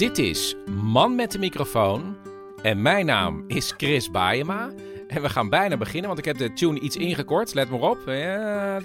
Dit 0.00 0.18
is 0.18 0.56
Man 0.82 1.14
met 1.14 1.32
de 1.32 1.38
microfoon. 1.38 2.16
En 2.62 2.82
mijn 2.82 3.06
naam 3.06 3.44
is 3.46 3.74
Chris 3.76 4.10
Baayema. 4.10 4.70
En 5.08 5.22
we 5.22 5.28
gaan 5.28 5.48
bijna 5.48 5.76
beginnen, 5.76 6.06
want 6.06 6.18
ik 6.18 6.24
heb 6.24 6.38
de 6.38 6.52
tune 6.52 6.80
iets 6.80 6.96
ingekort. 6.96 7.54
Let 7.54 7.70
maar 7.70 7.80
op. 7.80 8.02
Ja. 8.06 8.80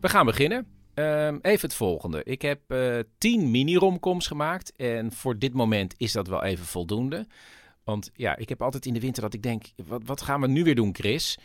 We 0.00 0.08
gaan 0.08 0.26
beginnen. 0.26 0.66
Ehm, 0.94 1.38
even 1.42 1.68
het 1.68 1.74
volgende. 1.74 2.24
Ik 2.24 2.42
heb 2.42 2.60
eh 2.66 2.98
10 3.18 3.50
mini-romcoms 3.50 4.26
gemaakt. 4.26 4.76
En 4.76 5.12
voor 5.12 5.38
dit 5.38 5.54
moment 5.54 5.94
is 5.96 6.12
dat 6.12 6.28
wel 6.28 6.42
even 6.42 6.66
voldoende. 6.66 7.26
Want 7.84 8.10
ja, 8.14 8.36
ik 8.36 8.48
heb 8.48 8.62
altijd 8.62 8.86
in 8.86 8.94
de 8.94 9.00
winter 9.00 9.22
dat 9.22 9.34
ik 9.34 9.42
denk... 9.42 9.64
Wat, 9.86 10.02
wat 10.04 10.22
gaan 10.22 10.40
we 10.40 10.46
nu 10.46 10.64
weer 10.64 10.74
doen, 10.74 10.94
Chris? 10.94 11.38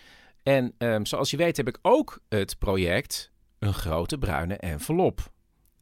En 0.44 0.74
ehm, 0.78 1.06
zoals 1.06 1.32
je 1.32 1.38
weet 1.38 1.58
heb 1.58 1.68
ik 1.68 1.80
ook 1.82 2.20
het 2.30 2.58
project 2.58 3.32
Een 3.60 3.74
Grote 3.74 4.18
Bruine 4.18 4.58
Envelop. 4.58 5.32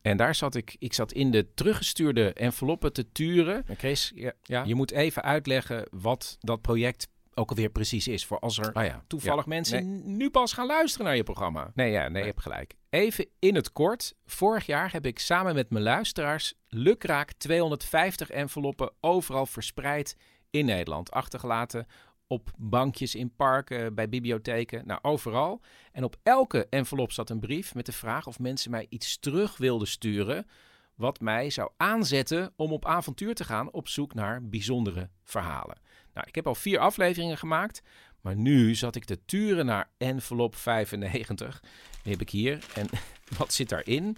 En 0.01 0.17
daar 0.17 0.35
zat 0.35 0.55
ik, 0.55 0.75
ik 0.79 0.93
zat 0.93 1.11
in 1.11 1.31
de 1.31 1.53
teruggestuurde 1.53 2.33
enveloppen 2.33 2.93
te 2.93 3.11
turen. 3.11 3.63
En 3.67 3.75
Chris, 3.75 4.11
ja, 4.15 4.31
Ja? 4.43 4.63
je 4.63 4.75
moet 4.75 4.91
even 4.91 5.23
uitleggen 5.23 5.87
wat 5.91 6.37
dat 6.39 6.61
project 6.61 7.07
ook 7.33 7.49
alweer 7.49 7.69
precies 7.69 8.07
is. 8.07 8.25
Voor 8.25 8.39
als 8.39 8.57
er 8.57 8.73
Ah 8.73 8.85
ja. 8.85 9.03
toevallig 9.07 9.45
mensen 9.45 10.17
nu 10.17 10.29
pas 10.29 10.53
gaan 10.53 10.65
luisteren 10.67 11.05
naar 11.05 11.15
je 11.15 11.23
programma. 11.23 11.71
Nee, 11.75 11.91
ja, 11.91 12.07
nee, 12.07 12.21
je 12.21 12.27
hebt 12.27 12.41
gelijk. 12.41 12.73
Even 12.89 13.27
in 13.39 13.55
het 13.55 13.71
kort. 13.71 14.13
Vorig 14.25 14.65
jaar 14.65 14.91
heb 14.91 15.05
ik 15.05 15.19
samen 15.19 15.55
met 15.55 15.69
mijn 15.69 15.83
luisteraars 15.83 16.53
lukraak 16.67 17.31
250 17.31 18.29
enveloppen 18.29 18.91
overal 18.99 19.45
verspreid 19.45 20.15
in 20.49 20.65
Nederland. 20.65 21.11
Achtergelaten 21.11 21.87
op 22.31 22.51
bankjes 22.57 23.15
in 23.15 23.35
parken, 23.35 23.95
bij 23.95 24.09
bibliotheken, 24.09 24.87
nou 24.87 24.99
overal. 25.01 25.61
En 25.91 26.03
op 26.03 26.15
elke 26.23 26.67
envelop 26.69 27.11
zat 27.11 27.29
een 27.29 27.39
brief 27.39 27.75
met 27.75 27.85
de 27.85 27.91
vraag 27.91 28.27
of 28.27 28.39
mensen 28.39 28.71
mij 28.71 28.85
iets 28.89 29.19
terug 29.19 29.57
wilden 29.57 29.87
sturen... 29.87 30.47
wat 30.95 31.19
mij 31.19 31.49
zou 31.49 31.71
aanzetten 31.77 32.53
om 32.55 32.71
op 32.71 32.85
avontuur 32.85 33.35
te 33.35 33.43
gaan 33.43 33.71
op 33.71 33.87
zoek 33.87 34.13
naar 34.13 34.45
bijzondere 34.45 35.09
verhalen. 35.23 35.77
Nou, 36.13 36.27
ik 36.27 36.35
heb 36.35 36.47
al 36.47 36.55
vier 36.55 36.79
afleveringen 36.79 37.37
gemaakt, 37.37 37.81
maar 38.21 38.35
nu 38.35 38.75
zat 38.75 38.95
ik 38.95 39.05
te 39.05 39.25
turen 39.25 39.65
naar 39.65 39.89
envelop 39.97 40.55
95. 40.55 41.63
Die 42.03 42.11
heb 42.11 42.21
ik 42.21 42.29
hier. 42.29 42.65
En 42.75 42.87
wat 43.37 43.53
zit 43.53 43.69
daarin? 43.69 44.17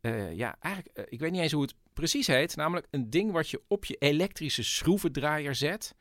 Eh, 0.00 0.32
ja, 0.32 0.56
eigenlijk, 0.60 0.96
eh, 0.96 1.04
ik 1.08 1.20
weet 1.20 1.30
niet 1.30 1.40
eens 1.40 1.52
hoe 1.52 1.62
het 1.62 1.74
precies 1.92 2.26
heet. 2.26 2.56
Namelijk 2.56 2.86
een 2.90 3.10
ding 3.10 3.32
wat 3.32 3.50
je 3.50 3.62
op 3.68 3.84
je 3.84 3.96
elektrische 3.96 4.62
schroevendraaier 4.62 5.54
zet. 5.54 5.94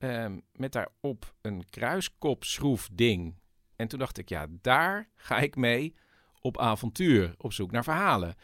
Ehm, 0.00 0.38
met 0.52 0.72
daarop 0.72 1.34
een 1.40 1.64
kruiskopschroefding. 1.70 3.34
En 3.76 3.88
toen 3.88 3.98
dacht 3.98 4.18
ik, 4.18 4.28
ja, 4.28 4.46
daar 4.50 5.08
ga 5.14 5.38
ik 5.38 5.56
mee 5.56 5.94
op 6.40 6.58
avontuur, 6.58 7.34
op 7.38 7.52
zoek 7.52 7.70
naar 7.70 7.84
verhalen. 7.84 8.34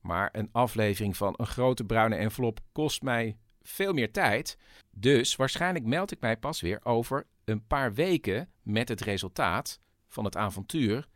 Maar 0.00 0.28
een 0.32 0.48
aflevering 0.52 1.16
van 1.16 1.34
een 1.36 1.46
grote 1.46 1.84
bruine 1.84 2.16
envelop 2.16 2.60
kost 2.72 3.02
mij 3.02 3.36
veel 3.62 3.92
meer 3.92 4.12
tijd. 4.12 4.58
Dus 4.90 5.36
waarschijnlijk 5.36 5.84
meld 5.84 6.12
ik 6.12 6.20
mij 6.20 6.36
pas 6.36 6.60
weer 6.60 6.80
over 6.82 7.26
een 7.44 7.66
paar 7.66 7.94
weken 7.94 8.50
met 8.62 8.88
het 8.88 9.00
resultaat 9.00 9.80
van 10.08 10.24
het 10.24 10.36
avontuur. 10.36 11.06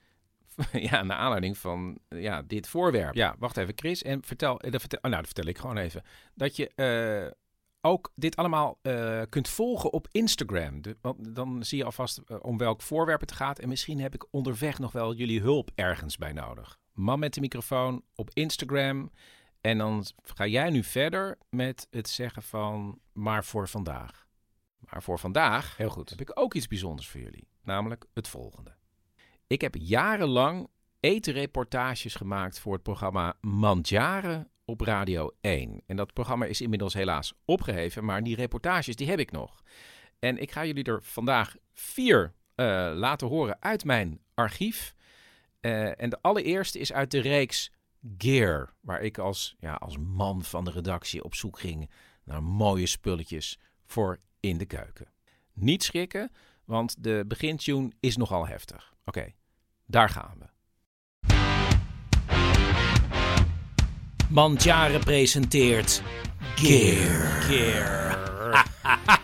Ja, 0.73 1.03
naar 1.03 1.17
aanleiding 1.17 1.59
van 1.59 1.99
ja, 2.09 2.43
dit 2.43 2.69
voorwerp. 2.69 3.15
Ja, 3.15 3.37
wacht 3.39 3.57
even, 3.57 3.73
Chris. 3.77 4.03
En 4.03 4.25
vertel, 4.25 4.61
eh, 4.61 4.71
dat 4.71 4.81
vertel, 4.81 4.99
oh, 4.99 5.11
nou, 5.11 5.17
dat 5.17 5.33
vertel 5.33 5.51
ik 5.51 5.59
gewoon 5.59 5.77
even. 5.77 6.03
Dat 6.35 6.57
je 6.57 6.69
eh, 6.75 7.33
ook 7.87 8.13
dit 8.15 8.37
allemaal 8.37 8.79
eh, 8.83 9.23
kunt 9.29 9.49
volgen 9.49 9.93
op 9.93 10.09
Instagram. 10.11 10.83
De- 10.83 10.97
want 11.01 11.35
dan 11.35 11.65
zie 11.65 11.79
je 11.79 11.85
alvast 11.85 12.19
eh, 12.19 12.37
om 12.41 12.59
welk 12.59 12.83
voorwerp 12.83 13.21
het 13.21 13.33
gaat. 13.33 13.59
En 13.59 13.69
misschien 13.69 14.01
heb 14.01 14.15
ik 14.15 14.27
onderweg 14.31 14.79
nog 14.79 14.93
wel 14.93 15.15
jullie 15.15 15.41
hulp 15.41 15.71
ergens 15.75 16.17
bij 16.17 16.33
nodig. 16.33 16.79
Man 16.93 17.19
met 17.19 17.35
de 17.35 17.41
microfoon 17.41 18.03
op 18.15 18.31
Instagram. 18.33 19.11
En 19.61 19.79
dan 19.79 20.05
ga 20.23 20.47
jij 20.47 20.71
nu 20.71 20.83
verder 20.83 21.39
met 21.51 21.87
het 21.91 22.09
zeggen 22.09 22.43
van 22.43 22.99
maar 23.13 23.45
voor 23.45 23.69
vandaag. 23.69 24.27
Maar 24.79 25.03
voor 25.03 25.19
vandaag 25.19 25.77
Heel 25.77 25.89
goed. 25.91 26.11
heb 26.11 26.21
ik 26.21 26.31
ook 26.35 26.55
iets 26.55 26.67
bijzonders 26.69 27.09
voor 27.09 27.21
jullie. 27.21 27.49
Namelijk 27.63 28.07
het 28.15 28.29
volgende. 28.29 28.75
Ik 29.47 29.61
heb 29.61 29.75
jarenlang 29.79 30.69
etenreportages 31.01 32.15
gemaakt 32.15 32.59
voor 32.61 32.73
het 32.73 32.83
programma 32.83 33.37
Mandjaren 33.41 34.51
op 34.67 34.81
Radio 34.81 35.31
1. 35.41 35.83
En 35.87 35.97
dat 35.97 36.13
programma 36.13 36.45
is 36.45 36.61
inmiddels 36.61 36.95
helaas 36.95 37.35
opgeheven, 37.45 38.05
maar 38.05 38.23
die 38.23 38.37
reportages 38.37 38.97
die 38.97 39.09
heb 39.09 39.19
ik 39.19 39.31
nog. 39.31 39.63
En 40.19 40.39
ik 40.39 40.51
ga 40.51 40.65
jullie 40.65 40.85
er 40.85 41.03
vandaag 41.03 41.57
vier 41.73 42.35
eh, 42.55 42.93
laten 42.95 43.29
horen 43.29 43.63
uit 43.63 43.85
mijn 43.85 44.21
archief. 44.35 44.95
Eh, 45.61 46.01
en 46.01 46.11
de 46.11 46.19
allereerste 46.21 46.79
is 46.79 46.93
uit 46.93 47.11
de 47.11 47.21
reeks 47.21 47.73
Gear, 48.19 48.75
waar 48.81 49.03
ik 49.03 49.19
als, 49.19 49.57
ja, 49.59 49.75
als 49.75 49.99
man 49.99 50.45
van 50.45 50.65
de 50.65 50.71
redactie 50.71 51.25
op 51.25 51.35
zoek 51.35 51.59
ging 51.59 51.91
naar 52.25 52.43
mooie 52.43 52.87
spulletjes 52.87 53.59
voor 53.85 54.19
in 54.41 54.59
de 54.59 54.67
keuken. 54.67 55.13
Niet 55.53 55.83
schrikken, 55.83 56.31
want 56.65 57.03
de 57.03 57.25
begintune 57.27 57.93
is 58.01 58.17
nogal 58.17 58.47
heftig. 58.47 58.95
Oké, 59.05 59.33
daar 59.87 60.09
gaan 60.09 60.37
we. 60.39 60.56
Mandjaren 64.31 65.01
presenteert 65.01 66.03
Gear. 66.55 67.43
Gear. 67.43 68.05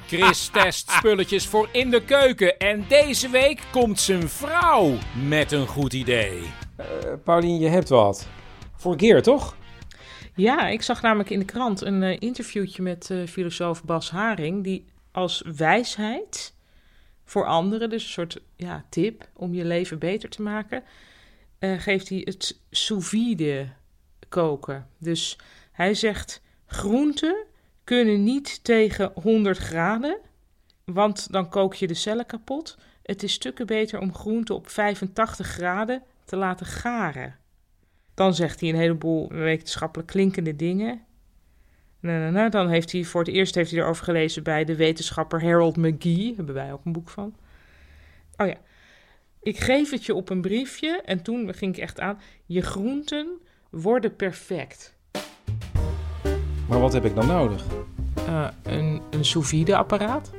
Chris 0.07 0.49
test 0.49 0.91
spulletjes 0.91 1.47
voor 1.47 1.69
in 1.73 1.91
de 1.91 2.05
keuken 2.05 2.59
en 2.59 2.85
deze 2.89 3.29
week 3.29 3.63
komt 3.71 4.01
zijn 4.01 4.29
vrouw 4.29 4.99
met 5.29 5.53
een 5.53 5.67
goed 5.67 5.93
idee. 5.93 6.41
Eh, 6.77 6.87
Paulien, 7.25 7.59
je 7.59 7.69
hebt 7.69 7.89
wat. 7.89 8.29
Voor 8.77 8.95
Geer, 8.99 9.23
toch? 9.23 9.57
Ja, 10.35 10.69
ik 10.69 10.83
zag 10.83 11.03
namelijk 11.03 11.31
in 11.31 11.39
de 11.39 11.45
krant 11.45 11.81
een 11.81 12.03
eh, 12.03 12.17
interviewtje 12.19 12.83
met 12.83 13.11
eh, 13.11 13.27
filosoof 13.27 13.85
Bas 13.85 14.11
Haring, 14.11 14.65
die 14.65 14.85
als 15.13 15.43
wijsheid 15.57 16.55
voor 17.25 17.47
anderen, 17.47 17.91
dus 17.91 18.05
een 18.05 18.11
soort 18.11 18.41
ja, 18.57 18.85
tip 18.89 19.29
om 19.35 19.55
je 19.55 19.65
leven 19.65 19.99
beter 19.99 20.29
te 20.29 20.43
maken, 20.43 20.83
eh, 21.59 21.81
geeft 21.81 22.09
hij 22.09 22.23
het 22.25 22.61
sous 22.71 23.09
vide 23.09 23.69
koken. 24.33 24.87
Dus 24.99 25.39
hij 25.73 25.95
zegt, 25.95 26.43
groenten 26.67 27.45
kunnen 27.85 28.23
niet 28.23 28.65
tegen 28.65 29.13
100 29.15 29.59
graden, 29.59 30.19
want 30.85 31.33
dan 31.33 31.49
kook 31.49 31.75
je 31.75 31.87
de 31.87 31.95
cellen 31.95 32.27
kapot. 32.27 32.79
Het 33.03 33.23
is 33.23 33.33
stukken 33.33 33.67
beter 33.67 34.01
om 34.01 34.15
groenten 34.15 34.55
op 34.55 34.69
85 34.69 35.47
graden 35.47 36.03
te 36.25 36.37
laten 36.37 36.67
garen. 36.67 37.37
Dan 38.15 38.35
zegt 38.35 38.61
hij 38.61 38.69
een 38.69 38.77
heleboel 38.77 39.29
wetenschappelijk 39.29 40.09
klinkende 40.09 40.57
dingen. 40.57 41.01
Nou, 42.01 42.49
dan 42.49 42.69
heeft 42.69 42.93
hij 42.93 43.05
voor 43.05 43.21
het 43.21 43.35
eerst 43.35 43.55
heeft 43.55 43.71
hij 43.71 43.81
erover 43.81 44.05
gelezen 44.05 44.43
bij 44.43 44.65
de 44.65 44.77
wetenschapper 44.77 45.43
Harold 45.43 45.77
McGee. 45.77 46.35
Hebben 46.37 46.55
wij 46.55 46.73
ook 46.73 46.85
een 46.85 46.93
boek 46.93 47.09
van. 47.09 47.35
Oh 48.37 48.47
ja. 48.47 48.57
Ik 49.43 49.59
geef 49.59 49.91
het 49.91 50.05
je 50.05 50.15
op 50.15 50.31
een 50.31 50.41
briefje. 50.41 51.01
En 51.05 51.23
toen 51.23 51.55
ging 51.55 51.77
ik 51.77 51.83
echt 51.83 52.01
aan. 52.01 52.21
Je 52.47 52.61
groenten 52.61 53.41
worden 53.73 54.17
perfect. 54.17 54.97
Maar 56.69 56.81
wat 56.81 56.93
heb 56.93 57.05
ik 57.05 57.15
dan 57.15 57.27
nodig? 57.27 57.65
Eh, 58.27 58.49
een, 58.63 59.03
een 59.11 59.25
sous 59.25 59.49
vide 59.49 59.77
apparaat. 59.77 60.31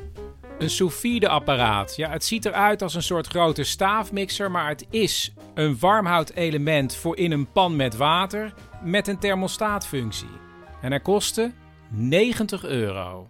Een 0.60 0.70
sous 0.70 0.96
vide 0.96 1.30
apparaat. 1.30 1.96
Ja, 1.96 2.10
het 2.10 2.24
ziet 2.24 2.46
eruit 2.46 2.82
als 2.82 2.96
een 2.96 3.04
soort 3.04 3.28
grote 3.28 3.64
staafmixer, 3.64 4.52
maar 4.52 4.68
het 4.68 4.86
is 4.90 5.34
een 5.54 5.80
warmhoudelement 5.80 6.96
voor 6.96 7.18
in 7.18 7.32
een 7.32 7.52
pan 7.52 7.76
met 7.76 7.96
water 7.96 8.54
met 8.84 9.08
een 9.08 9.20
thermostaatfunctie. 9.20 10.42
En 10.82 10.92
hij 10.92 11.00
kostte 11.00 11.52
90 11.90 12.64
euro. 12.64 13.30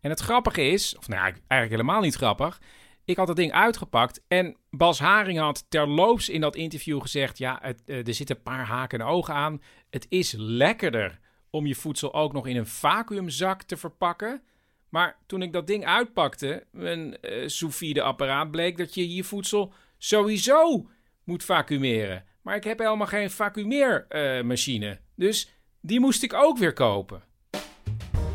En 0.00 0.10
het 0.10 0.20
grappige 0.20 0.62
is, 0.62 0.96
of 0.98 1.08
nou 1.08 1.20
eigenlijk 1.20 1.70
helemaal 1.70 2.00
niet 2.00 2.14
grappig, 2.14 2.60
ik 3.04 3.16
had 3.16 3.28
het 3.28 3.36
ding 3.36 3.52
uitgepakt 3.52 4.22
en 4.28 4.56
Bas 4.70 4.98
Haring 4.98 5.38
had 5.38 5.66
terloops 5.68 6.28
in 6.28 6.40
dat 6.40 6.56
interview 6.56 7.00
gezegd, 7.00 7.38
ja, 7.38 7.62
eh, 7.62 8.06
er 8.06 8.14
zitten 8.14 8.36
een 8.36 8.42
paar 8.42 8.66
haken 8.66 9.00
en 9.00 9.06
ogen 9.06 9.34
aan. 9.34 9.62
Het 9.90 10.06
is 10.08 10.34
lekkerder 10.36 11.20
om 11.50 11.66
je 11.66 11.74
voedsel 11.74 12.14
ook 12.14 12.32
nog 12.32 12.46
in 12.46 12.56
een 12.56 12.66
vacuümzak 12.66 13.62
te 13.62 13.76
verpakken. 13.76 14.42
Maar 14.88 15.16
toen 15.26 15.42
ik 15.42 15.52
dat 15.52 15.66
ding 15.66 15.86
uitpakte, 15.86 16.66
een 16.72 17.20
eh 17.20 17.48
sous 17.48 17.98
apparaat, 17.98 18.50
bleek 18.50 18.76
dat 18.76 18.94
je 18.94 19.14
je 19.14 19.24
voedsel 19.24 19.72
sowieso 19.98 20.88
moet 21.24 21.44
vacuümeren. 21.44 22.24
Maar 22.42 22.56
ik 22.56 22.64
heb 22.64 22.78
helemaal 22.78 23.06
geen 23.06 23.30
vacuümeermachine. 23.30 25.00
dus 25.14 25.54
die 25.80 26.00
moest 26.00 26.22
ik 26.22 26.32
ook 26.32 26.58
weer 26.58 26.72
kopen. 26.72 27.22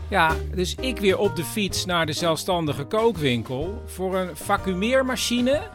Ja, 0.09 0.35
dus 0.55 0.75
ik 0.75 0.97
weer 0.97 1.17
op 1.17 1.35
de 1.35 1.43
fiets 1.43 1.85
naar 1.85 2.05
de 2.05 2.13
zelfstandige 2.13 2.83
kookwinkel 2.83 3.81
voor 3.85 4.17
een 4.17 4.35
vacuümeermachine 4.35 5.69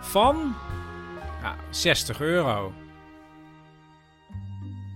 van 0.00 0.54
ja, 1.42 1.56
60 1.70 2.20
euro. 2.20 2.72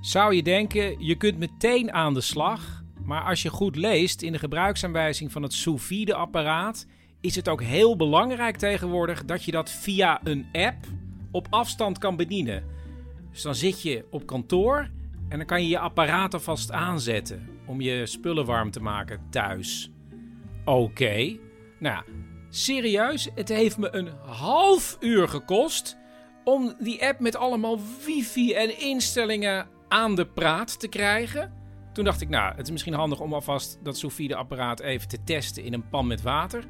Zou 0.01 0.35
je 0.35 0.43
denken, 0.43 1.07
je 1.07 1.15
kunt 1.15 1.39
meteen 1.39 1.93
aan 1.93 2.15
de 2.15 2.21
slag, 2.21 2.83
maar 3.05 3.23
als 3.23 3.43
je 3.43 3.49
goed 3.49 3.77
leest 3.77 4.23
in 4.23 4.33
de 4.33 4.39
gebruiksaanwijzing 4.39 5.33
van 5.33 5.43
het 5.43 5.53
sous 5.53 5.83
vide 5.83 6.15
apparaat, 6.15 6.87
is 7.21 7.37
het 7.37 7.49
ook 7.49 7.63
heel 7.63 7.97
belangrijk 7.97 8.57
tegenwoordig 8.57 9.25
dat 9.25 9.45
je 9.45 9.51
dat 9.51 9.71
via 9.71 10.21
een 10.25 10.47
app 10.53 10.87
op 11.31 11.47
afstand 11.51 11.99
kan 11.99 12.17
bedienen. 12.17 12.65
Dus 13.31 13.43
dan 13.43 13.55
zit 13.55 13.83
je 13.83 14.05
op 14.11 14.27
kantoor 14.27 14.91
En 15.29 15.39
dan 15.39 15.47
kan 15.47 15.63
je 15.63 15.69
je 15.69 15.79
apparaat 15.79 16.35
alvast 16.35 16.73
aanzetten 16.73 17.49
om 17.67 17.81
je 17.81 18.07
spullen 18.07 18.47
warm 18.47 18.71
te 18.71 18.81
maken 18.81 19.27
thuis. 19.31 19.91
Oké. 20.65 21.37
Nou, 21.79 22.05
serieus, 22.49 23.29
het 23.35 23.49
heeft 23.49 23.79
me 23.79 23.95
een 23.95 24.09
half 24.25 24.97
uur 25.01 25.29
gekost 25.29 25.97
om 26.45 26.75
die 26.79 27.05
app 27.07 27.21
met 27.21 27.37
allemaal 27.37 27.79
wifi 28.05 28.55
en 28.55 28.81
instellingen 28.81 29.69
aan 29.89 30.15
de 30.15 30.27
praat 30.27 30.81
te 30.81 30.89
krijgen. 30.89 31.53
Toen 31.93 32.05
dacht 32.05 32.21
ik, 32.21 32.29
nou, 32.29 32.55
het 32.55 32.65
is 32.67 32.71
misschien 32.71 32.95
handig 32.95 33.21
om 33.21 33.35
alvast 33.35 33.79
dat 33.83 33.99
sous 33.99 34.15
vide 34.15 34.35
apparaat 34.35 34.81
even 34.81 35.09
te 35.09 35.25
testen 35.25 35.65
in 35.65 35.73
een 35.73 35.89
pan 35.89 36.07
met 36.07 36.23
water. 36.23 36.65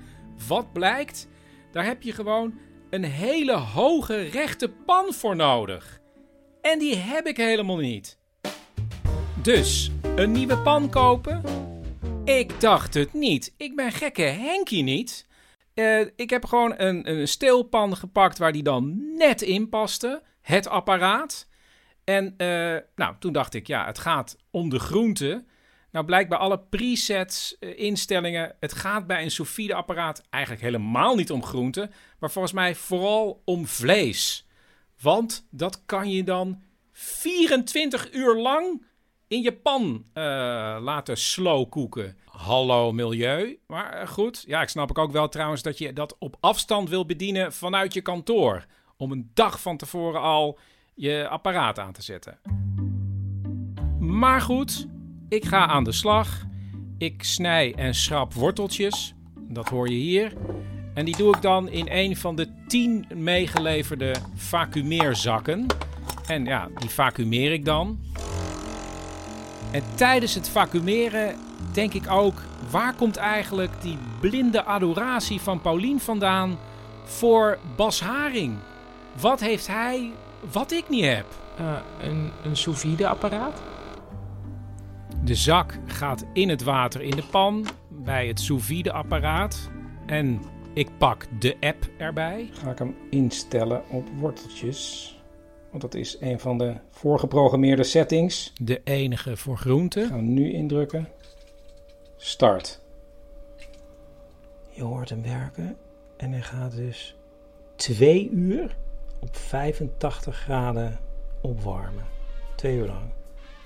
Wat 0.49 0.72
blijkt? 0.72 1.28
Daar 1.72 1.84
heb 1.84 2.02
je 2.02 2.12
gewoon 2.12 2.58
een 2.90 3.05
hele 3.05 3.56
hoge 3.56 4.16
rechte 4.16 4.69
pan 4.69 5.12
voor 5.12 5.37
nodig. 5.37 6.00
En 6.60 6.78
die 6.78 6.96
heb 6.96 7.26
ik 7.26 7.37
helemaal 7.37 7.76
niet. 7.76 8.18
Dus, 9.49 9.91
een 10.17 10.33
nieuwe 10.33 10.59
pan 10.59 10.91
kopen? 10.91 11.43
Ik 12.25 12.61
dacht 12.61 12.95
het 12.95 13.12
niet. 13.12 13.55
Ik 13.56 13.77
ben 13.77 13.93
gekke 13.93 14.23
Henkie 14.23 14.83
niet. 14.83 15.27
Eh, 15.75 16.00
ik 16.17 16.31
heb 16.31 16.45
gewoon 16.45 16.75
een, 16.77 17.11
een 17.11 17.29
steelpan 17.29 17.97
gepakt 17.97 18.39
waar 18.39 18.53
die 18.53 18.62
dan 18.62 19.15
net 19.17 19.43
in 19.43 19.69
paste. 19.69 20.23
Het 20.41 20.69
apparaat. 20.69 21.49
En 22.05 22.35
eh, 22.37 22.77
nou, 22.95 23.15
toen 23.19 23.33
dacht 23.33 23.55
ik, 23.55 23.67
ja, 23.67 23.87
het 23.87 23.99
gaat 23.99 24.37
om 24.50 24.69
de 24.69 24.79
groente. 24.79 25.45
Nou 25.91 26.05
blijkt 26.05 26.29
bij 26.29 26.39
alle 26.39 26.59
presets, 26.59 27.59
eh, 27.59 27.79
instellingen, 27.79 28.56
het 28.61 28.73
gaat 28.73 29.06
bij 29.06 29.23
een 29.23 29.31
sous 29.31 29.51
vide 29.51 29.75
apparaat 29.75 30.23
eigenlijk 30.31 30.62
helemaal 30.62 31.15
niet 31.15 31.31
om 31.31 31.44
groente, 31.44 31.91
maar 32.19 32.31
volgens 32.31 32.55
mij 32.55 32.75
vooral 32.75 33.43
om 33.44 33.67
vlees. 33.67 34.47
Want 35.01 35.47
dat 35.51 35.83
kan 35.87 36.11
je 36.11 36.25
dan 36.25 36.62
24 36.93 38.12
uur 38.12 38.37
lang 38.37 38.87
in 39.29 39.43
je 39.43 39.53
pan 39.53 40.05
eh, 40.13 40.23
laten 40.81 41.17
slow 41.17 41.69
koeken. 41.69 42.17
Hallo 42.25 42.93
milieu. 42.93 43.59
Maar 43.67 43.93
eh, 43.93 44.09
goed, 44.09 44.45
ja, 44.47 44.63
ik 44.63 44.69
snap 44.69 44.99
ook 44.99 45.13
wel 45.13 45.29
trouwens 45.29 45.63
dat 45.63 45.79
je 45.79 45.93
dat 45.93 46.17
op 46.19 46.37
afstand 46.41 46.89
wil 46.89 47.07
bedienen 47.07 47.53
vanuit 47.53 47.95
je 47.95 48.01
kantoor. 48.01 48.67
Om 48.97 49.13
een 49.13 49.31
dag 49.35 49.61
van 49.61 49.77
tevoren 49.77 50.21
al 50.21 50.59
je 50.95 51.29
apparaat 51.29 51.79
aan 51.79 51.93
te 51.93 52.03
zetten. 52.03 52.39
Maar 53.99 54.41
goed, 54.41 54.87
ik 55.29 55.45
ga 55.45 55.67
aan 55.67 55.85
de 55.85 55.93
slag. 55.93 56.47
Ik 56.99 57.23
snij 57.23 57.75
en 57.75 57.95
schrap 57.95 58.35
worteltjes. 58.35 59.15
Dat 59.39 59.69
hoor 59.69 59.89
je 59.89 59.97
hier. 59.97 60.33
En 60.95 61.05
die 61.05 61.17
doe 61.17 61.35
ik 61.35 61.43
dan 61.43 61.69
in 61.69 61.87
een 61.91 62.17
van 62.17 62.37
de 62.37 62.65
tien 62.67 63.07
meegeleverde 63.15 64.15
vacuumeerzakken. 64.35 65.67
En 66.27 66.45
ja, 66.45 66.69
die 66.79 66.91
vacuumeer 66.91 67.53
ik 67.53 67.65
dan. 67.65 67.99
En 69.70 69.82
tijdens 69.94 70.35
het 70.35 70.49
vacuumeren 70.49 71.37
denk 71.73 71.94
ik 71.94 72.11
ook: 72.11 72.43
waar 72.70 72.94
komt 72.94 73.17
eigenlijk 73.17 73.82
die 73.82 73.99
blinde 74.20 74.65
adoratie 74.65 75.41
van 75.41 75.61
Paulien 75.61 76.00
vandaan 76.00 76.59
voor 77.05 77.59
Bas 77.76 78.00
Haring? 78.00 78.56
Wat 79.20 79.41
heeft 79.41 79.67
hij 79.67 80.11
wat 80.53 80.73
ik 80.73 80.88
niet 80.88 81.05
heb? 81.05 81.26
Uh, 81.61 81.76
een, 82.00 82.31
een 82.44 82.56
sous 82.56 82.81
vide 82.81 83.09
apparaat? 83.09 83.62
De 85.25 85.35
zak 85.35 85.79
gaat 85.87 86.25
in 86.32 86.49
het 86.49 86.62
water 86.62 87.03
in 87.03 87.11
de 87.11 87.25
pan 87.31 87.67
bij 87.88 88.26
het 88.26 88.41
sous 88.41 88.65
vide 88.65 88.93
apparaat. 88.93 89.70
En 90.06 90.41
ik 90.75 90.88
pak 90.99 91.26
de 91.38 91.56
app 91.61 91.88
erbij. 91.97 92.49
Ga 92.53 92.70
ik 92.70 92.79
hem 92.79 92.97
instellen 93.11 93.82
op 93.88 94.09
worteltjes. 94.17 95.12
Want 95.70 95.82
dat 95.82 95.94
is 95.94 96.17
een 96.20 96.41
van 96.41 96.59
de 96.59 96.75
voorgeprogrammeerde 96.91 97.82
settings. 97.82 98.53
De 98.61 98.81
enige 98.85 99.37
voor 99.37 99.56
groenten. 99.56 100.09
Gaan 100.09 100.17
we 100.17 100.23
nu 100.23 100.53
indrukken. 100.53 101.09
Start. 102.17 102.81
Je 104.70 104.82
hoort 104.82 105.09
hem 105.09 105.23
werken. 105.23 105.76
En 106.17 106.32
hij 106.32 106.43
gaat 106.43 106.76
dus 106.76 107.17
twee 107.76 108.31
uur 108.31 108.76
op 109.20 109.37
85 109.37 110.37
graden 110.37 110.99
opwarmen. 111.41 112.05
Twee 112.56 112.76
uur 112.76 112.87
lang. 112.87 113.11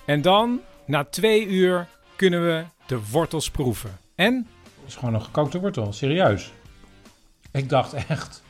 En 0.07 0.23
dan, 0.23 0.61
na 0.85 1.05
twee 1.05 1.47
uur, 1.47 1.89
kunnen 2.17 2.47
we 2.47 2.65
de 2.87 3.01
wortels 3.11 3.51
proeven. 3.51 3.99
En? 4.15 4.47
Het 4.81 4.89
is 4.89 4.95
gewoon 4.95 5.15
een 5.15 5.23
gekookte 5.23 5.61
wortel, 5.61 5.93
serieus. 5.93 6.53
Ik 7.53 7.69
dacht 7.69 7.93
echt, 7.93 8.43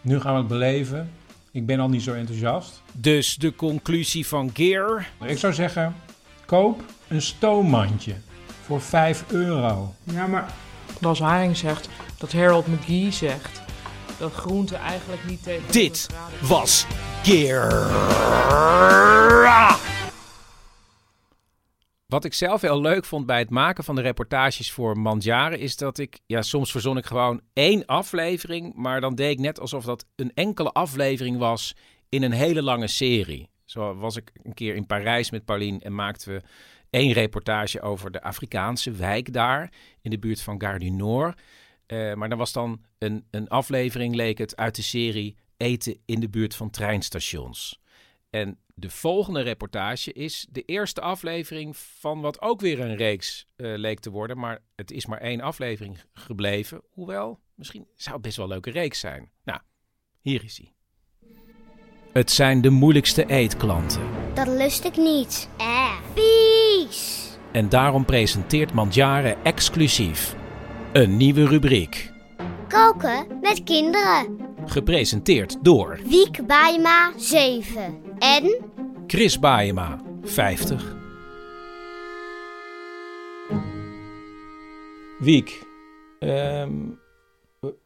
nu 0.00 0.20
gaan 0.20 0.32
we 0.32 0.38
het 0.38 0.48
beleven. 0.48 1.10
Ik 1.56 1.66
ben 1.66 1.80
al 1.80 1.88
niet 1.88 2.02
zo 2.02 2.12
enthousiast. 2.12 2.82
Dus 2.92 3.34
de 3.34 3.54
conclusie 3.54 4.26
van 4.26 4.50
Gear? 4.54 5.08
Ik 5.24 5.38
zou 5.38 5.52
zeggen, 5.52 5.94
koop 6.46 6.82
een 7.08 7.22
stoommandje 7.22 8.14
voor 8.64 8.80
5 8.80 9.24
euro. 9.28 9.94
Ja, 10.02 10.26
maar 10.26 10.52
Bas 11.00 11.20
Haring 11.20 11.56
zegt 11.56 11.88
dat 12.18 12.32
Harold 12.32 12.66
McGee 12.66 13.10
zegt 13.10 13.62
dat 14.18 14.32
groente 14.32 14.76
eigenlijk 14.76 15.24
niet 15.28 15.42
tegen. 15.42 15.72
Dit 15.72 16.08
was 16.40 16.86
Gear. 17.22 17.86
Wat 22.06 22.24
ik 22.24 22.34
zelf 22.34 22.60
heel 22.60 22.80
leuk 22.80 23.04
vond 23.04 23.26
bij 23.26 23.38
het 23.38 23.50
maken 23.50 23.84
van 23.84 23.94
de 23.94 24.00
reportages 24.00 24.72
voor 24.72 24.98
Mandjaren 24.98 25.58
is 25.58 25.76
dat 25.76 25.98
ik, 25.98 26.20
ja, 26.26 26.42
soms 26.42 26.70
verzon 26.70 26.96
ik 26.96 27.06
gewoon 27.06 27.40
één 27.52 27.86
aflevering, 27.86 28.74
maar 28.74 29.00
dan 29.00 29.14
deed 29.14 29.30
ik 29.30 29.38
net 29.38 29.60
alsof 29.60 29.84
dat 29.84 30.06
een 30.16 30.32
enkele 30.34 30.72
aflevering 30.72 31.38
was 31.38 31.74
in 32.08 32.22
een 32.22 32.32
hele 32.32 32.62
lange 32.62 32.86
serie. 32.86 33.48
Zo 33.64 33.94
was 33.94 34.16
ik 34.16 34.30
een 34.42 34.54
keer 34.54 34.74
in 34.74 34.86
Parijs 34.86 35.30
met 35.30 35.44
Pauline 35.44 35.78
en 35.78 35.94
maakten 35.94 36.32
we 36.32 36.42
één 36.90 37.12
reportage 37.12 37.80
over 37.80 38.10
de 38.10 38.22
Afrikaanse 38.22 38.90
wijk 38.90 39.32
daar, 39.32 39.72
in 40.00 40.10
de 40.10 40.18
buurt 40.18 40.40
van 40.42 40.60
Gare 40.60 40.78
du 40.78 40.90
Nord. 40.90 41.40
Uh, 41.86 42.14
maar 42.14 42.28
dan 42.28 42.38
was 42.38 42.52
dan 42.52 42.80
een, 42.98 43.26
een 43.30 43.48
aflevering, 43.48 44.14
leek 44.14 44.38
het, 44.38 44.56
uit 44.56 44.76
de 44.76 44.82
serie 44.82 45.36
Eten 45.56 45.98
in 46.04 46.20
de 46.20 46.28
buurt 46.28 46.54
van 46.54 46.70
treinstations. 46.70 47.80
En 48.36 48.58
de 48.74 48.90
volgende 48.90 49.40
reportage 49.40 50.12
is 50.12 50.46
de 50.50 50.62
eerste 50.62 51.00
aflevering 51.00 51.76
van 51.76 52.20
wat 52.20 52.42
ook 52.42 52.60
weer 52.60 52.80
een 52.80 52.96
reeks 52.96 53.46
uh, 53.56 53.76
leek 53.76 54.00
te 54.00 54.10
worden. 54.10 54.38
Maar 54.38 54.58
het 54.74 54.90
is 54.90 55.06
maar 55.06 55.20
één 55.20 55.40
aflevering 55.40 55.98
gebleven. 56.12 56.80
Hoewel, 56.90 57.40
misschien 57.54 57.86
zou 57.94 58.14
het 58.14 58.24
best 58.24 58.36
wel 58.36 58.44
een 58.44 58.52
leuke 58.52 58.70
reeks 58.70 59.00
zijn. 59.00 59.30
Nou, 59.44 59.60
hier 60.20 60.44
is 60.44 60.58
hij. 60.58 60.72
Het 62.12 62.30
zijn 62.30 62.60
de 62.60 62.70
moeilijkste 62.70 63.26
eetklanten. 63.26 64.02
Dat 64.34 64.48
lust 64.48 64.84
ik 64.84 64.96
niet. 64.96 65.48
Eh, 65.58 65.98
vies! 66.14 67.30
En 67.52 67.68
daarom 67.68 68.04
presenteert 68.04 68.72
Mandjaren 68.72 69.44
exclusief 69.44 70.36
een 70.92 71.16
nieuwe 71.16 71.46
rubriek. 71.46 72.12
Koken 72.68 73.38
met 73.40 73.62
kinderen. 73.62 74.38
Gepresenteerd 74.66 75.64
door 75.64 76.00
Wiek 76.04 76.46
Baima 76.46 77.12
7 77.16 78.05
en 78.18 78.56
Chris 79.06 79.38
Baema 79.38 80.00
50. 80.22 80.94
Wiek, 85.18 85.66
ehm, 86.20 86.72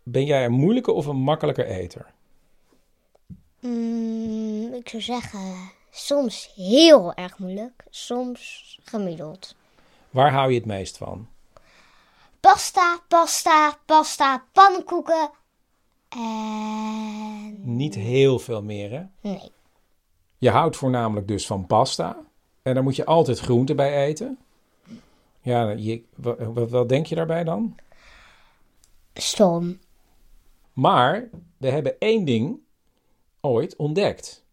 ben 0.02 0.24
jij 0.24 0.44
een 0.44 0.52
moeilijke 0.52 0.92
of 0.92 1.06
een 1.06 1.16
makkelijker 1.16 1.66
eter? 1.66 2.06
Mm, 3.60 4.74
ik 4.74 4.88
zou 4.88 5.02
zeggen, 5.02 5.70
soms 5.90 6.52
heel 6.54 7.14
erg 7.14 7.38
moeilijk, 7.38 7.84
soms 7.90 8.78
gemiddeld. 8.84 9.54
Waar 10.10 10.32
hou 10.32 10.50
je 10.50 10.58
het 10.58 10.66
meest 10.66 10.96
van? 10.96 11.28
Pasta, 12.40 13.00
pasta, 13.08 13.78
pasta, 13.86 14.44
pannenkoeken 14.52 15.30
en... 16.08 17.76
Niet 17.76 17.94
heel 17.94 18.38
veel 18.38 18.62
meer, 18.62 18.90
hè? 18.90 19.02
Nee. 19.20 19.52
Je 20.40 20.50
houdt 20.50 20.76
voornamelijk 20.76 21.28
dus 21.28 21.46
van 21.46 21.66
pasta. 21.66 22.16
En 22.62 22.74
daar 22.74 22.82
moet 22.82 22.96
je 22.96 23.04
altijd 23.04 23.38
groente 23.38 23.74
bij 23.74 24.04
eten. 24.04 24.38
Ja, 25.40 25.70
je, 25.70 26.02
wat, 26.16 26.70
wat 26.70 26.88
denk 26.88 27.06
je 27.06 27.14
daarbij 27.14 27.44
dan? 27.44 27.76
Stom. 29.14 29.78
Maar 30.72 31.28
we 31.56 31.68
hebben 31.68 31.98
één 31.98 32.24
ding 32.24 32.58
ooit 33.40 33.76
ontdekt. 33.76 34.44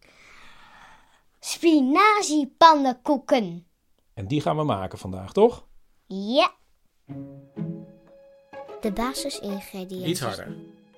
Spinazie 1.39 2.53
pannenkoeken. 2.57 3.67
En 4.13 4.27
die 4.27 4.41
gaan 4.41 4.57
we 4.57 4.63
maken 4.63 4.97
vandaag, 4.97 5.33
toch? 5.33 5.67
Ja. 6.05 6.51
De 8.81 8.91
basisingrediënten. 8.93 10.09
Iets 10.09 10.19
harder. 10.19 10.55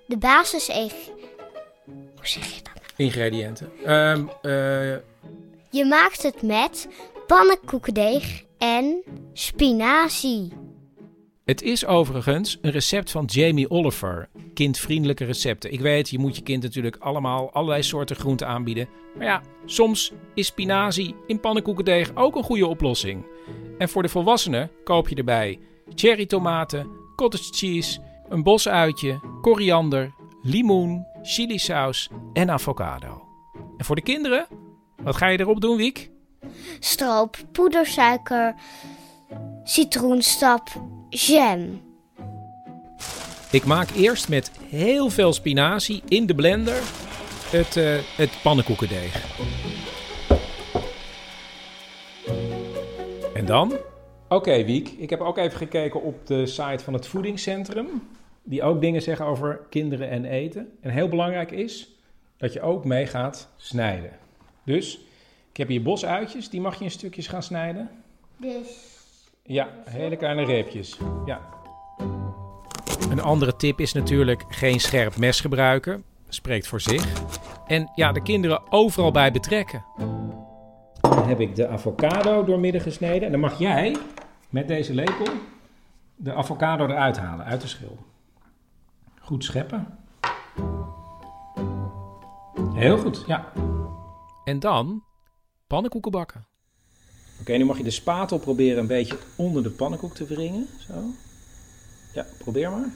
De 0.08 0.18
basis 0.18 0.68
Hoe 0.68 2.28
zeg 2.28 2.56
je 2.56 2.62
dat? 2.62 2.79
Ingrediënten. 3.00 3.72
Ehm, 3.86 4.24
eh, 4.42 4.52
Je 5.70 5.86
maakt 5.86 6.24
het 6.24 6.42
met 6.42 6.88
pannenkoekendeeg 7.28 8.44
en 8.58 9.04
spinazie. 9.34 10.54
Het 11.46 11.62
is 11.62 11.86
overigens 11.86 12.58
een 12.62 12.72
recept 12.72 13.12
van 13.12 13.26
Jamie 13.26 13.70
Oliver. 13.70 14.30
Kindvriendelijke 14.54 15.26
recepten. 15.26 15.72
Ik 15.72 15.80
weet, 15.80 16.10
je 16.10 16.20
moet 16.20 16.36
je 16.36 16.42
kind 16.42 16.64
natuurlijk 16.64 16.98
allemaal 17.00 17.52
allerlei 17.52 17.84
soorten 17.84 18.16
groenten 18.16 18.48
aanbieden. 18.48 18.88
Maar 19.16 19.26
ja, 19.26 19.42
soms 19.66 20.12
is 20.34 20.48
spinazie 20.48 21.16
in 21.28 21.40
pannenkoekendeeg 21.40 22.12
ook 22.16 22.36
een 22.36 22.44
goede 22.44 22.68
oplossing. 22.68 23.26
En 23.78 23.90
voor 23.90 24.02
de 24.02 24.10
volwassenen 24.10 24.72
koop 24.84 25.10
je 25.10 25.16
erbij 25.16 25.60
cherrytomaten, 25.96 26.88
cottage 27.16 27.54
cheese, 27.54 28.00
een 28.30 28.44
bosuitje, 28.44 29.20
koriander, 29.42 30.14
limoen, 30.42 31.06
chilisaus 31.30 32.10
en 32.34 32.50
avocado. 32.50 33.22
En 33.78 33.86
voor 33.86 33.96
de 33.96 34.02
kinderen? 34.02 34.48
Wat 34.96 35.16
ga 35.16 35.28
je 35.28 35.40
erop 35.40 35.62
doen, 35.62 35.78
Wiek? 35.78 36.10
Stroop, 36.80 37.38
poedersuiker, 37.52 38.56
citroensap, 39.64 40.70
jam. 41.10 41.82
Ik 43.52 43.66
maak 43.66 43.90
eerst 43.90 44.30
met 44.30 44.52
heel 44.70 45.10
veel 45.10 45.34
spinazie 45.34 46.02
in 46.08 46.26
de 46.26 46.36
blender 46.36 46.82
het, 47.50 47.78
eh, 47.78 47.98
het 48.16 48.40
pannenkoekendeeg. 48.44 49.38
En 53.34 53.46
dan? 53.46 53.74
Oké, 54.30 54.64
Wiek. 54.66 54.90
Ik 54.90 55.10
heb 55.10 55.22
ook 55.22 55.38
even 55.38 55.58
gekeken 55.58 56.02
op 56.02 56.28
de 56.28 56.46
site 56.46 56.84
van 56.84 56.94
het 56.94 57.08
voedingscentrum. 57.08 57.88
Die 58.50 58.64
ook 58.64 58.82
dingen 58.82 59.02
zeggen 59.02 59.26
over 59.26 59.62
kinderen 59.70 60.10
en 60.10 60.26
eten. 60.26 60.78
En 60.82 60.90
heel 60.90 61.08
belangrijk 61.08 61.52
is 61.52 61.90
dat 62.38 62.54
je 62.54 62.62
ook 62.62 62.86
mee 62.86 63.06
gaat 63.06 63.50
snijden. 63.58 64.12
Dus 64.64 65.00
ik 65.52 65.58
heb 65.58 65.68
hier 65.68 65.82
bosuitjes, 65.82 66.50
die 66.50 66.62
mag 66.62 66.78
je 66.78 66.84
in 66.84 66.92
stukjes 66.92 67.28
gaan 67.28 67.44
snijden. 67.44 67.90
Dus 68.38 68.98
Ja, 69.44 69.70
hele 69.90 70.16
kleine 70.16 70.46
reepjes. 70.46 70.98
Ja. 71.26 71.42
Een 73.10 73.22
andere 73.22 73.56
tip 73.56 73.80
is 73.80 73.94
natuurlijk 73.94 74.44
geen 74.48 74.80
scherp 74.80 75.18
mes 75.18 75.42
gebruiken. 75.42 76.04
Spreekt 76.30 76.68
voor 76.68 76.82
zich. 76.82 77.22
En 77.68 77.92
ja, 77.96 78.12
de 78.12 78.22
kinderen 78.22 78.72
overal 78.72 79.12
bij 79.12 79.32
betrekken. 79.32 79.86
Dan 81.02 81.28
heb 81.28 81.40
ik 81.40 81.56
de 81.56 81.68
avocado 81.68 82.44
doormidden 82.44 82.82
gesneden. 82.82 83.24
En 83.24 83.32
dan 83.32 83.40
mag 83.40 83.60
jij 83.60 83.96
met 84.50 84.68
deze 84.68 84.94
lepel 84.94 85.28
de 86.16 86.34
avocado 86.34 86.86
eruit 86.86 87.18
halen, 87.18 87.46
uit 87.46 87.62
de 87.62 87.68
schil. 87.68 87.98
Goed 89.30 89.44
scheppen. 89.44 89.88
Heel 92.74 92.98
goed, 92.98 93.24
ja. 93.28 93.52
En 94.44 94.60
dan 94.60 95.04
pannenkoeken 95.68 96.12
bakken. 96.12 96.48
Oké, 97.40 97.54
nu 97.54 97.66
mag 97.66 97.78
je 97.78 97.84
de 97.84 97.92
spatel 97.92 98.40
proberen 98.40 98.78
een 98.78 98.88
beetje 98.88 99.18
onder 99.36 99.64
de 99.64 99.70
pannenkoek 99.70 100.16
te 100.16 100.26
wringen. 100.26 100.68
Zo. 100.88 100.94
Ja, 102.14 102.26
probeer 102.38 102.72
maar. 102.72 102.90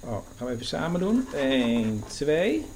Oh, 0.00 0.18
gaan 0.36 0.46
we 0.46 0.52
even 0.52 0.66
samen 0.66 1.00
doen. 1.00 1.26
1, 1.34 2.02
2. 2.06 2.66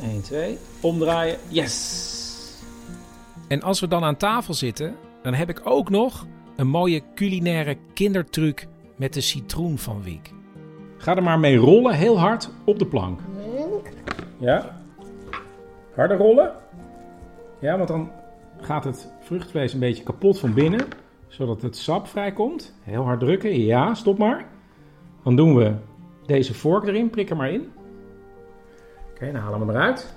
1, 0.00 0.22
2. 0.22 0.58
Omdraaien. 0.80 1.38
Yes! 1.48 2.56
En 3.48 3.62
als 3.62 3.80
we 3.80 3.88
dan 3.88 4.04
aan 4.04 4.16
tafel 4.16 4.54
zitten, 4.54 4.96
dan 5.22 5.34
heb 5.34 5.48
ik 5.48 5.60
ook 5.64 5.90
nog 5.90 6.26
een 6.56 6.68
mooie 6.68 7.02
culinaire 7.14 7.78
kindertruc 7.94 8.68
met 8.96 9.14
de 9.14 9.20
citroen 9.20 9.78
van 9.78 10.02
Wiek. 10.02 10.40
Ga 11.02 11.16
er 11.16 11.22
maar 11.22 11.38
mee 11.38 11.56
rollen, 11.56 11.94
heel 11.94 12.18
hard 12.18 12.50
op 12.64 12.78
de 12.78 12.86
plank. 12.86 13.20
Ja. 14.38 14.80
Harder 15.94 16.16
rollen. 16.16 16.52
Ja, 17.58 17.76
want 17.76 17.88
dan 17.88 18.10
gaat 18.60 18.84
het 18.84 19.12
vruchtvlees 19.20 19.72
een 19.72 19.80
beetje 19.80 20.02
kapot 20.02 20.38
van 20.38 20.54
binnen, 20.54 20.80
zodat 21.28 21.62
het 21.62 21.76
sap 21.76 22.06
vrijkomt. 22.06 22.74
Heel 22.82 23.02
hard 23.02 23.20
drukken. 23.20 23.60
Ja, 23.60 23.94
stop 23.94 24.18
maar. 24.18 24.46
Dan 25.22 25.36
doen 25.36 25.56
we 25.56 25.74
deze 26.26 26.54
vork 26.54 26.86
erin, 26.86 27.10
prik 27.10 27.30
er 27.30 27.36
maar 27.36 27.52
in. 27.52 27.72
Oké, 29.10 29.32
dan 29.32 29.40
halen 29.40 29.58
we 29.58 29.66
hem 29.66 29.74
eruit. 29.74 30.14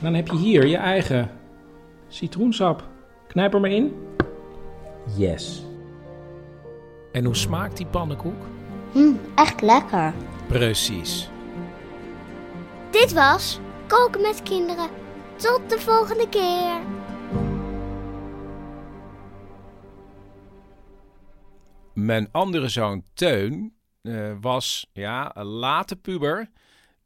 Dan 0.00 0.14
heb 0.14 0.28
je 0.28 0.36
hier 0.36 0.66
je 0.66 0.76
eigen 0.76 1.30
citroensap. 2.08 2.88
Knijp 3.26 3.54
er 3.54 3.60
maar 3.60 3.70
in. 3.70 3.94
Yes. 5.16 5.64
En 7.12 7.24
hoe 7.24 7.36
smaakt 7.36 7.76
die 7.76 7.86
pannenkoek? 7.86 8.42
Hm, 8.92 9.12
echt 9.34 9.60
lekker. 9.60 10.14
Precies. 10.48 11.30
Dit 12.90 13.12
was 13.12 13.60
Koken 13.86 14.20
met 14.20 14.42
Kinderen. 14.42 14.88
Tot 15.36 15.60
de 15.70 15.78
volgende 15.78 16.28
keer. 16.28 16.80
Mijn 21.94 22.28
andere 22.32 22.68
zoon 22.68 23.02
Teun 23.14 23.74
eh, 24.02 24.32
was 24.40 24.86
ja, 24.92 25.36
een 25.36 25.46
late 25.46 25.96
puber. 25.96 26.50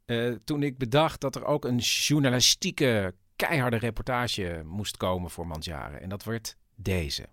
eh, 0.05 0.31
toen 0.43 0.63
ik 0.63 0.77
bedacht 0.77 1.21
dat 1.21 1.35
er 1.35 1.45
ook 1.45 1.65
een 1.65 1.77
journalistieke 1.77 3.13
keiharde 3.35 3.77
reportage 3.77 4.61
moest 4.65 4.97
komen 4.97 5.29
voor 5.29 5.47
Mandjaren. 5.47 6.01
En 6.01 6.09
dat 6.09 6.23
werd 6.23 6.55
deze. 6.75 7.25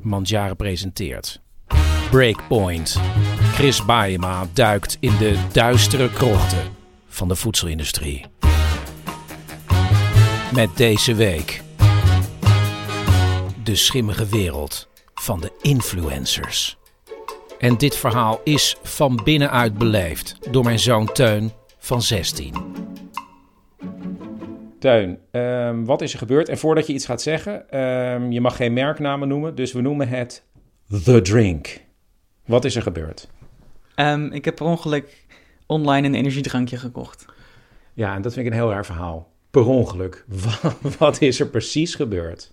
Mandjaren 0.00 0.56
presenteert. 0.56 1.42
Breakpoint. 2.14 3.00
Chris 3.52 3.84
Baeyema 3.84 4.46
duikt 4.52 4.96
in 5.00 5.16
de 5.18 5.48
duistere 5.52 6.10
krochten 6.10 6.58
van 7.06 7.28
de 7.28 7.36
voedselindustrie. 7.36 8.24
Met 10.52 10.76
deze 10.76 11.14
week 11.14 11.62
de 13.64 13.74
schimmige 13.74 14.26
wereld 14.26 14.88
van 15.14 15.40
de 15.40 15.52
influencers. 15.60 16.78
En 17.58 17.76
dit 17.76 17.96
verhaal 17.96 18.40
is 18.44 18.76
van 18.82 19.20
binnenuit 19.24 19.78
beleefd 19.78 20.52
door 20.52 20.64
mijn 20.64 20.78
zoon 20.78 21.12
Teun 21.12 21.52
van 21.78 22.02
16. 22.02 22.54
Teun, 24.78 25.18
ehm, 25.30 25.84
wat 25.84 26.02
is 26.02 26.12
er 26.12 26.18
gebeurd? 26.18 26.48
En 26.48 26.58
voordat 26.58 26.86
je 26.86 26.92
iets 26.92 27.06
gaat 27.06 27.22
zeggen, 27.22 27.70
ehm, 27.70 28.30
je 28.30 28.40
mag 28.40 28.56
geen 28.56 28.72
merknamen 28.72 29.28
noemen, 29.28 29.54
dus 29.54 29.72
we 29.72 29.80
noemen 29.80 30.08
het 30.08 30.44
The 31.04 31.20
Drink. 31.20 31.83
Wat 32.44 32.64
is 32.64 32.76
er 32.76 32.82
gebeurd? 32.82 33.28
Ehm, 33.94 34.26
ik 34.26 34.44
heb 34.44 34.54
per 34.54 34.66
ongeluk 34.66 35.24
online 35.66 36.06
een 36.06 36.14
energiedrankje 36.14 36.76
gekocht. 36.76 37.24
Ja, 37.92 38.14
en 38.14 38.22
dat 38.22 38.32
vind 38.32 38.46
ik 38.46 38.52
een 38.52 38.58
heel 38.58 38.70
raar 38.70 38.86
verhaal. 38.86 39.32
Per 39.50 39.66
ongeluk. 39.66 40.24
Wat, 40.62 40.96
wat 40.98 41.20
is 41.20 41.40
er 41.40 41.46
precies 41.46 41.94
gebeurd? 41.94 42.52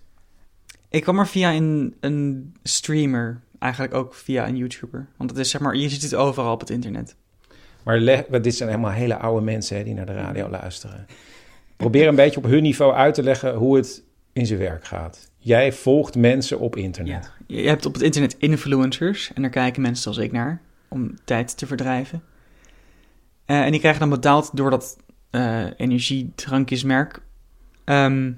Ik 0.88 1.02
kwam 1.02 1.18
er 1.18 1.26
via 1.26 1.52
een, 1.52 1.96
een 2.00 2.54
streamer, 2.62 3.40
eigenlijk 3.58 3.94
ook 3.94 4.14
via 4.14 4.48
een 4.48 4.56
YouTuber. 4.56 5.08
Want 5.16 5.30
het 5.30 5.38
is 5.38 5.50
zeg 5.50 5.60
maar, 5.60 5.76
je 5.76 5.88
ziet 5.88 6.02
het 6.02 6.14
overal 6.14 6.52
op 6.52 6.60
het 6.60 6.70
internet. 6.70 7.16
Maar 7.82 7.98
leg, 7.98 8.24
dit 8.26 8.54
zijn 8.54 8.68
helemaal 8.68 8.90
hele 8.90 9.16
oude 9.16 9.44
mensen 9.44 9.76
hè, 9.76 9.84
die 9.84 9.94
naar 9.94 10.06
de 10.06 10.12
radio 10.12 10.48
luisteren. 10.48 11.06
Probeer 11.76 12.08
een 12.08 12.14
beetje 12.14 12.36
op 12.36 12.44
hun 12.44 12.62
niveau 12.62 12.94
uit 12.94 13.14
te 13.14 13.22
leggen 13.22 13.54
hoe 13.54 13.76
het 13.76 14.02
in 14.32 14.46
zijn 14.46 14.58
werk 14.58 14.84
gaat. 14.84 15.30
Jij 15.44 15.72
volgt 15.72 16.16
mensen 16.16 16.58
op 16.58 16.76
internet. 16.76 17.32
Je 17.46 17.68
hebt 17.68 17.86
op 17.86 17.92
het 17.92 18.02
internet 18.02 18.36
influencers 18.38 19.32
en 19.32 19.42
daar 19.42 19.50
kijken 19.50 19.82
mensen 19.82 20.02
zoals 20.02 20.18
ik 20.18 20.32
naar 20.32 20.60
om 20.88 21.14
tijd 21.24 21.58
te 21.58 21.66
verdrijven. 21.66 22.22
Eh, 23.44 23.60
en 23.60 23.70
die 23.70 23.80
krijgen 23.80 24.00
dan 24.00 24.10
betaald 24.10 24.56
door 24.56 24.70
dat 24.70 24.96
eh, 25.30 25.64
energiedrankjesmerk 25.76 27.22
ehm, 27.84 28.32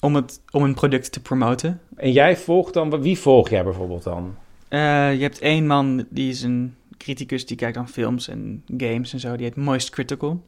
om, 0.00 0.14
het, 0.14 0.40
om 0.50 0.62
een 0.62 0.74
product 0.74 1.12
te 1.12 1.22
promoten. 1.22 1.80
En 1.96 2.12
jij 2.12 2.36
volgt 2.36 2.74
dan, 2.74 3.02
wie 3.02 3.18
volg 3.18 3.48
jij 3.48 3.64
bijvoorbeeld 3.64 4.02
dan? 4.02 4.34
Eh, 4.68 5.14
je 5.14 5.22
hebt 5.22 5.38
één 5.38 5.66
man, 5.66 6.06
die 6.10 6.30
is 6.30 6.42
een 6.42 6.74
criticus, 6.96 7.46
die 7.46 7.56
kijkt 7.56 7.74
dan 7.74 7.88
films 7.88 8.28
en 8.28 8.62
games 8.76 9.12
en 9.12 9.20
zo. 9.20 9.36
Die 9.36 9.46
heet 9.46 9.56
Moist 9.56 9.90
Critical. 9.90 10.42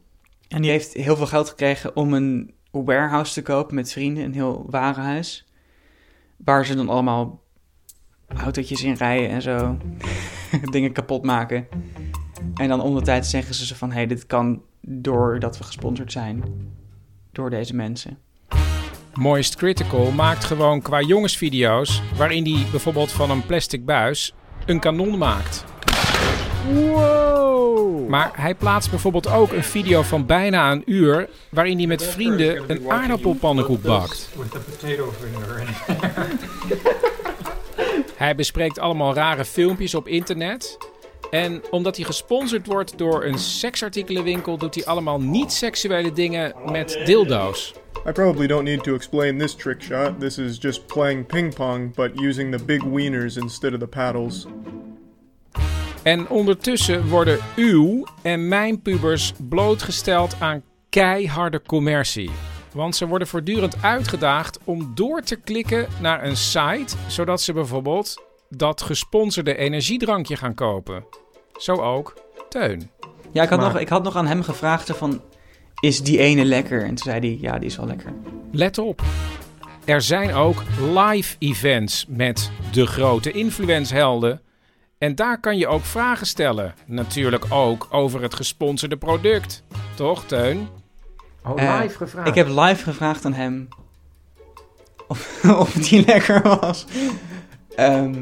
En 0.48 0.62
die 0.62 0.70
heeft 0.70 0.92
heel 0.92 1.16
veel 1.16 1.26
geld 1.26 1.48
gekregen 1.48 1.96
om 1.96 2.14
een 2.14 2.54
warehouse 2.70 3.32
te 3.32 3.42
kopen 3.42 3.74
met 3.74 3.92
vrienden, 3.92 4.24
een 4.24 4.34
heel 4.34 4.66
warenhuis. 4.68 5.44
Waar 6.44 6.66
ze 6.66 6.74
dan 6.74 6.88
allemaal 6.88 7.42
autootjes 8.36 8.82
in 8.82 8.94
rijden 8.94 9.28
en 9.28 9.42
zo. 9.42 9.76
dingen 10.72 10.92
kapot 10.92 11.24
maken. 11.24 11.66
En 12.54 12.68
dan 12.68 12.80
om 12.80 12.94
de 12.94 13.02
tijd 13.02 13.26
zeggen 13.26 13.54
ze 13.54 13.76
van, 13.76 13.88
hé, 13.88 13.94
hey, 13.94 14.06
dit 14.06 14.26
kan 14.26 14.62
doordat 14.80 15.58
we 15.58 15.64
gesponsord 15.64 16.12
zijn 16.12 16.44
door 17.32 17.50
deze 17.50 17.74
mensen. 17.74 18.18
Moist 19.14 19.56
Critical 19.56 20.10
maakt 20.10 20.44
gewoon 20.44 20.82
qua 20.82 21.00
jongensvideo's 21.00 22.02
waarin 22.16 22.44
hij 22.44 22.66
bijvoorbeeld 22.70 23.12
van 23.12 23.30
een 23.30 23.46
plastic 23.46 23.84
buis 23.84 24.34
een 24.66 24.80
kanon 24.80 25.18
maakt. 25.18 25.64
Wow! 26.72 27.19
Maar 28.10 28.30
hij 28.34 28.54
plaatst 28.54 28.90
bijvoorbeeld 28.90 29.28
ook 29.28 29.52
een 29.52 29.64
video 29.64 30.02
van 30.02 30.26
bijna 30.26 30.72
een 30.72 30.82
uur 30.86 31.28
waarin 31.48 31.76
hij 31.76 31.86
met 31.86 32.02
vrienden 32.02 32.64
een 32.66 32.90
aardappelpannenkoek 32.90 33.82
bakt. 33.82 34.30
Hij 38.16 38.34
bespreekt 38.34 38.78
allemaal 38.78 39.14
rare 39.14 39.44
filmpjes 39.44 39.94
op 39.94 40.08
internet. 40.08 40.78
En 41.30 41.62
omdat 41.70 41.96
hij 41.96 42.04
gesponsord 42.04 42.66
wordt 42.66 42.98
door 42.98 43.24
een 43.24 43.38
seksartikelenwinkel, 43.38 44.56
doet 44.56 44.74
hij 44.74 44.84
allemaal 44.84 45.20
niet-seksuele 45.20 46.12
dingen 46.12 46.54
met 46.72 47.00
dildo's. 47.04 47.74
I 48.08 48.12
probably 48.12 48.46
don't 48.46 48.64
need 48.64 48.82
to 48.82 48.94
explain 48.94 49.38
this 49.38 49.54
trick 49.54 49.82
shot. 49.82 50.20
This 50.20 50.38
is 50.38 50.58
just 50.60 50.86
playing 50.86 51.26
ping 51.26 51.54
pong, 51.54 51.94
but 51.94 52.20
using 52.20 52.56
the 52.56 52.64
big 52.64 52.82
wieners 52.82 53.36
instead 53.36 53.72
of 53.72 53.78
the 53.78 53.86
paddles. 53.86 54.46
En 56.02 56.28
ondertussen 56.28 57.08
worden 57.08 57.38
uw 57.56 58.06
en 58.22 58.48
mijn 58.48 58.82
pubers 58.82 59.32
blootgesteld 59.48 60.36
aan 60.40 60.62
keiharde 60.88 61.62
commercie. 61.62 62.30
Want 62.72 62.96
ze 62.96 63.06
worden 63.06 63.28
voortdurend 63.28 63.82
uitgedaagd 63.82 64.58
om 64.64 64.92
door 64.94 65.20
te 65.20 65.36
klikken 65.36 65.86
naar 66.00 66.24
een 66.24 66.36
site, 66.36 66.96
zodat 67.06 67.40
ze 67.40 67.52
bijvoorbeeld 67.52 68.22
dat 68.48 68.82
gesponsorde 68.82 69.56
energiedrankje 69.56 70.36
gaan 70.36 70.54
kopen. 70.54 71.04
Zo 71.56 71.74
ook 71.74 72.14
Teun. 72.48 72.90
Ja, 73.32 73.42
ik 73.42 73.48
had, 73.48 73.58
Maar- 73.58 73.72
nog, 73.72 73.80
ik 73.80 73.88
had 73.88 74.02
nog 74.02 74.16
aan 74.16 74.26
hem 74.26 74.42
gevraagd 74.42 74.90
van... 74.96 75.20
Is 75.80 76.02
die 76.02 76.18
ene 76.18 76.44
lekker? 76.44 76.80
En 76.82 76.86
toen 76.88 76.98
zei 76.98 77.18
hij, 77.20 77.38
ja, 77.40 77.58
die 77.58 77.68
is 77.68 77.76
wel 77.76 77.86
lekker. 77.86 78.12
Let 78.52 78.78
op. 78.78 79.02
Er 79.84 80.02
zijn 80.02 80.32
ook 80.34 80.62
live 80.94 81.36
events 81.38 82.04
met 82.08 82.50
de 82.72 82.86
grote 82.86 83.30
influencehelden. 83.30 84.40
En 85.00 85.14
daar 85.14 85.40
kan 85.40 85.58
je 85.58 85.66
ook 85.66 85.84
vragen 85.84 86.26
stellen. 86.26 86.74
Natuurlijk 86.86 87.44
ook 87.48 87.86
over 87.90 88.22
het 88.22 88.34
gesponsorde 88.34 88.96
product. 88.96 89.62
Toch, 89.94 90.24
Teun? 90.24 90.68
Oh, 91.44 91.62
Eh, 91.62 92.26
Ik 92.26 92.34
heb 92.34 92.48
live 92.48 92.82
gevraagd 92.82 93.24
aan 93.24 93.32
hem 93.32 93.68
of, 95.08 95.44
of 95.64 95.72
die 95.72 96.04
lekker 96.04 96.42
was. 96.42 96.86
Ehm, 97.76 98.14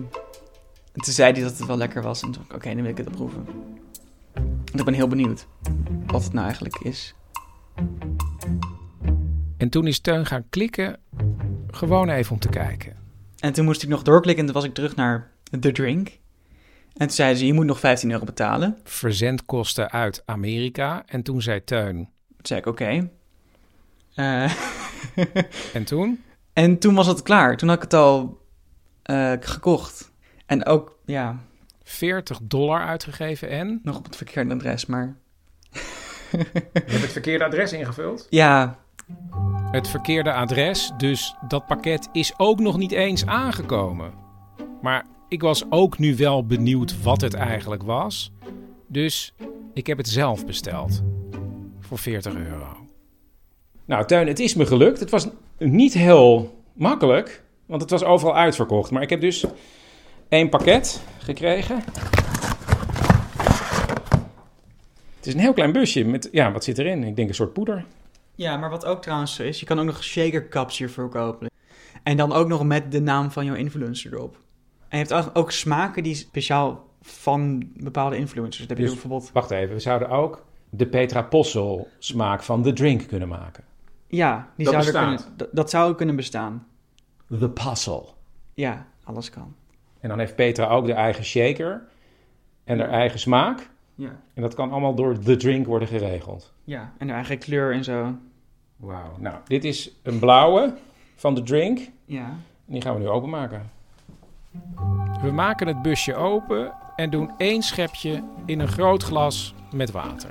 en 0.92 1.00
toen 1.04 1.12
zei 1.12 1.32
hij 1.32 1.42
dat 1.42 1.58
het 1.58 1.66
wel 1.66 1.76
lekker 1.76 2.02
was. 2.02 2.22
En 2.22 2.30
toen 2.30 2.42
dacht 2.48 2.48
ik, 2.50 2.56
oké, 2.56 2.74
dan 2.74 2.82
wil 2.82 2.90
ik 2.90 2.96
het 2.98 3.10
proeven. 3.10 3.44
Want 4.64 4.78
ik 4.78 4.84
ben 4.84 4.94
heel 4.94 5.08
benieuwd 5.08 5.46
wat 6.06 6.24
het 6.24 6.32
nou 6.32 6.44
eigenlijk 6.44 6.76
is. 6.78 7.14
En 9.56 9.68
toen 9.68 9.86
is 9.86 10.00
Teun 10.00 10.26
gaan 10.26 10.44
klikken, 10.50 10.98
gewoon 11.70 12.08
even 12.08 12.32
om 12.32 12.38
te 12.38 12.48
kijken. 12.48 12.96
En 13.38 13.52
toen 13.52 13.64
moest 13.64 13.82
ik 13.82 13.88
nog 13.88 14.02
doorklikken 14.02 14.44
en 14.46 14.52
toen 14.52 14.60
was 14.60 14.70
ik 14.70 14.74
terug 14.74 14.96
naar 14.96 15.30
The 15.60 15.72
Drink. 15.72 16.08
En 16.98 17.06
toen 17.06 17.16
zeiden 17.16 17.38
ze, 17.38 17.46
je 17.46 17.52
moet 17.52 17.66
nog 17.66 17.78
15 17.80 18.10
euro 18.10 18.24
betalen. 18.24 18.78
Verzendkosten 18.84 19.90
uit 19.90 20.22
Amerika. 20.26 21.02
En 21.06 21.22
toen 21.22 21.42
zei 21.42 21.64
Teun. 21.64 21.94
Toen 21.96 22.36
zei 22.42 22.60
ik, 22.60 22.66
oké. 22.66 23.10
Eh, 24.14 24.52
En 25.74 25.84
toen? 25.84 26.22
en 26.52 26.78
toen 26.78 26.94
was 26.94 27.06
het 27.06 27.22
klaar. 27.22 27.56
Toen 27.56 27.68
had 27.68 27.76
ik 27.76 27.82
het 27.82 27.94
al 27.94 28.40
eh, 29.02 29.32
gekocht. 29.40 30.12
En 30.46 30.66
ook, 30.66 30.98
ja, 31.04 31.36
40 31.82 32.38
dollar 32.42 32.86
uitgegeven 32.86 33.48
en? 33.48 33.80
nog 33.82 33.96
op 33.96 34.04
het 34.04 34.16
verkeerde 34.16 34.54
adres, 34.54 34.86
maar... 34.86 35.16
Je 36.30 36.46
hebt 36.72 37.02
het 37.02 37.12
verkeerde 37.12 37.44
adres 37.44 37.72
ingevuld? 37.72 38.26
Ja, 38.30 38.78
Het 39.70 39.88
verkeerde 39.88 40.32
adres, 40.32 40.92
dus 40.96 41.34
dat 41.48 41.66
pakket 41.66 42.08
is 42.12 42.34
ook 42.36 42.58
nog 42.60 42.76
niet 42.76 42.92
eens 42.92 43.26
aangekomen. 43.26 44.12
Maar 44.82 45.06
ik 45.28 45.42
was 45.42 45.64
ook 45.70 45.98
nu 45.98 46.16
wel 46.16 46.46
benieuwd 46.46 47.02
wat 47.02 47.20
het 47.20 47.34
eigenlijk 47.34 47.82
was. 47.82 48.32
Dus 48.86 49.34
ik 49.74 49.86
heb 49.86 49.98
het 49.98 50.08
zelf 50.08 50.46
besteld. 50.46 51.02
Voor 51.80 51.98
40 51.98 52.34
euro. 52.34 52.76
Nou, 53.84 54.06
Teun, 54.06 54.26
het 54.26 54.38
is 54.38 54.54
me 54.54 54.66
gelukt. 54.66 55.00
Het 55.00 55.10
was 55.10 55.28
niet 55.58 55.94
heel 55.94 56.60
makkelijk, 56.72 57.42
want 57.66 57.80
het 57.80 57.90
was 57.90 58.04
overal 58.04 58.36
uitverkocht. 58.36 58.90
Maar 58.90 59.02
ik 59.02 59.10
heb 59.10 59.20
dus 59.20 59.44
één 60.28 60.48
pakket 60.48 61.02
gekregen. 61.18 61.82
Het 65.16 65.26
is 65.26 65.34
een 65.34 65.40
heel 65.40 65.52
klein 65.52 65.72
busje 65.72 66.04
met, 66.04 66.28
ja, 66.32 66.52
wat 66.52 66.64
zit 66.64 66.78
erin? 66.78 67.04
Ik 67.04 67.16
denk 67.16 67.28
een 67.28 67.34
soort 67.34 67.52
poeder. 67.52 67.84
Ja, 68.34 68.56
maar 68.56 68.70
wat 68.70 68.84
ook 68.84 69.02
trouwens 69.02 69.34
zo 69.34 69.42
is, 69.42 69.60
je 69.60 69.66
kan 69.66 69.78
ook 69.78 69.84
nog 69.84 70.04
shaker 70.04 70.48
cups 70.48 70.78
hiervoor 70.78 71.08
kopen. 71.08 71.50
En 72.02 72.16
dan 72.16 72.32
ook 72.32 72.48
nog 72.48 72.64
met 72.64 72.92
de 72.92 73.00
naam 73.00 73.30
van 73.30 73.44
jouw 73.44 73.54
influencer 73.54 74.12
erop. 74.12 74.36
En 74.88 74.98
je 74.98 75.04
hebt 75.04 75.34
ook, 75.34 75.50
smaken 75.50 76.02
die 76.02 76.14
speciaal 76.14 76.86
van 77.00 77.70
bepaalde 77.76 78.16
influencers. 78.16 78.68
Heb 78.68 78.76
je 78.76 78.82
Dus- 78.82 78.92
bijvoorbeeld... 78.92 79.30
Wacht 79.32 79.50
even, 79.50 79.74
we 79.74 79.80
zouden 79.80 80.08
ook 80.08 80.44
de 80.70 80.86
Petra 80.86 81.22
Possel 81.22 81.88
smaak 81.98 82.42
van 82.42 82.62
The 82.62 82.72
Drink 82.72 83.06
kunnen 83.06 83.28
maken. 83.28 83.64
Ja, 84.06 84.48
die 84.56 84.64
Dat 84.64 84.74
zou 84.74 84.86
er 84.86 85.02
kunnen, 85.02 85.20
dat, 85.36 85.48
dat 85.52 85.70
zou 85.70 85.94
kunnen 85.94 86.16
bestaan. 86.16 86.66
The 87.38 87.50
Puzzle. 87.50 88.04
Ja, 88.54 88.86
alles 89.04 89.30
kan. 89.30 89.54
En 90.00 90.08
dan 90.08 90.18
heeft 90.18 90.34
Petra 90.34 90.66
ook 90.68 90.86
de 90.86 90.92
eigen 90.92 91.24
shaker 91.24 91.82
en 92.64 92.78
haar 92.78 92.88
eigen 92.88 93.18
smaak. 93.18 93.70
Ja. 93.94 94.20
En 94.34 94.42
dat 94.42 94.54
kan 94.54 94.70
allemaal 94.70 94.94
door 94.94 95.18
The 95.18 95.36
Drink 95.36 95.66
worden 95.66 95.88
geregeld. 95.88 96.52
Ja, 96.64 96.92
en 96.98 97.06
de 97.06 97.12
eigen 97.12 97.38
kleur 97.38 97.72
en 97.72 97.84
zo. 97.84 98.14
Wauw. 98.76 99.16
Nou, 99.18 99.36
dit 99.44 99.64
is 99.64 99.90
een 100.02 100.18
blauwe 100.18 100.74
van 101.16 101.34
The 101.34 101.42
Drink. 101.42 101.78
Ja. 102.04 102.24
En 102.66 102.72
die 102.72 102.82
gaan 102.82 102.94
we 102.94 103.00
nu 103.00 103.08
openmaken. 103.08 103.70
We 105.22 105.30
maken 105.30 105.66
het 105.66 105.82
busje 105.82 106.14
open 106.14 106.72
en 106.96 107.10
doen 107.10 107.30
één 107.36 107.62
schepje 107.62 108.22
in 108.46 108.60
een 108.60 108.68
groot 108.68 109.02
glas 109.02 109.54
met 109.72 109.90
water. 109.90 110.30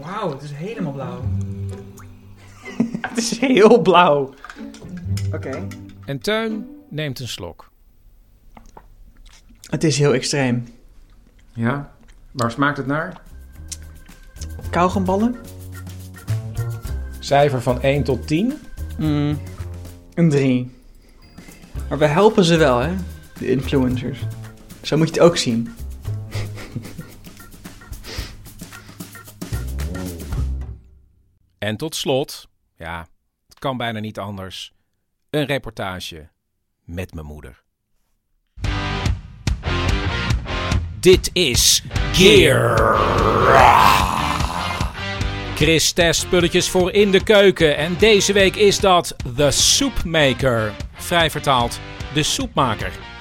Wauw, 0.00 0.30
het 0.30 0.42
is 0.42 0.52
helemaal 0.52 0.92
blauw. 0.92 1.20
het 3.08 3.16
is 3.16 3.38
heel 3.38 3.82
blauw. 3.82 4.34
Oké. 5.32 5.66
En 6.04 6.18
Teun 6.18 6.66
neemt 6.88 7.20
een 7.20 7.28
slok. 7.28 7.70
Het 9.62 9.84
is 9.84 9.98
heel 9.98 10.14
extreem. 10.14 10.66
Ja? 11.52 11.92
Waar 12.30 12.50
smaakt 12.50 12.76
het 12.76 12.86
naar? 12.86 13.20
Kauwgomballen? 14.70 15.36
Cijfer 17.18 17.62
van 17.62 17.82
1 17.82 18.04
tot 18.04 18.26
10. 18.26 18.58
Mm, 18.98 19.38
een 20.14 20.30
3. 20.30 20.70
Maar 21.88 21.98
we 21.98 22.06
helpen 22.06 22.44
ze 22.44 22.56
wel, 22.56 22.78
hè? 22.78 22.94
De 23.38 23.50
influencers. 23.50 24.18
Zo 24.82 24.96
moet 24.96 25.08
je 25.08 25.14
het 25.14 25.22
ook 25.22 25.36
zien. 25.36 25.74
En 31.58 31.76
tot 31.76 31.94
slot, 31.94 32.48
ja, 32.76 33.06
het 33.48 33.58
kan 33.58 33.76
bijna 33.76 33.98
niet 33.98 34.18
anders, 34.18 34.72
een 35.30 35.44
reportage 35.44 36.28
met 36.84 37.14
mijn 37.14 37.26
moeder. 37.26 37.62
Dit 41.00 41.30
is 41.32 41.82
Gear. 42.12 42.96
Chris 45.54 45.92
test 45.92 46.20
spulletjes 46.20 46.70
voor 46.70 46.92
in 46.92 47.10
de 47.10 47.22
keuken 47.22 47.76
en 47.76 47.96
deze 47.98 48.32
week 48.32 48.56
is 48.56 48.80
dat 48.80 49.16
The 49.36 49.50
Soepmaker. 49.50 50.72
Vrij 50.92 51.30
vertaald, 51.30 51.80
de 52.14 52.22
soepmaker. 52.22 53.13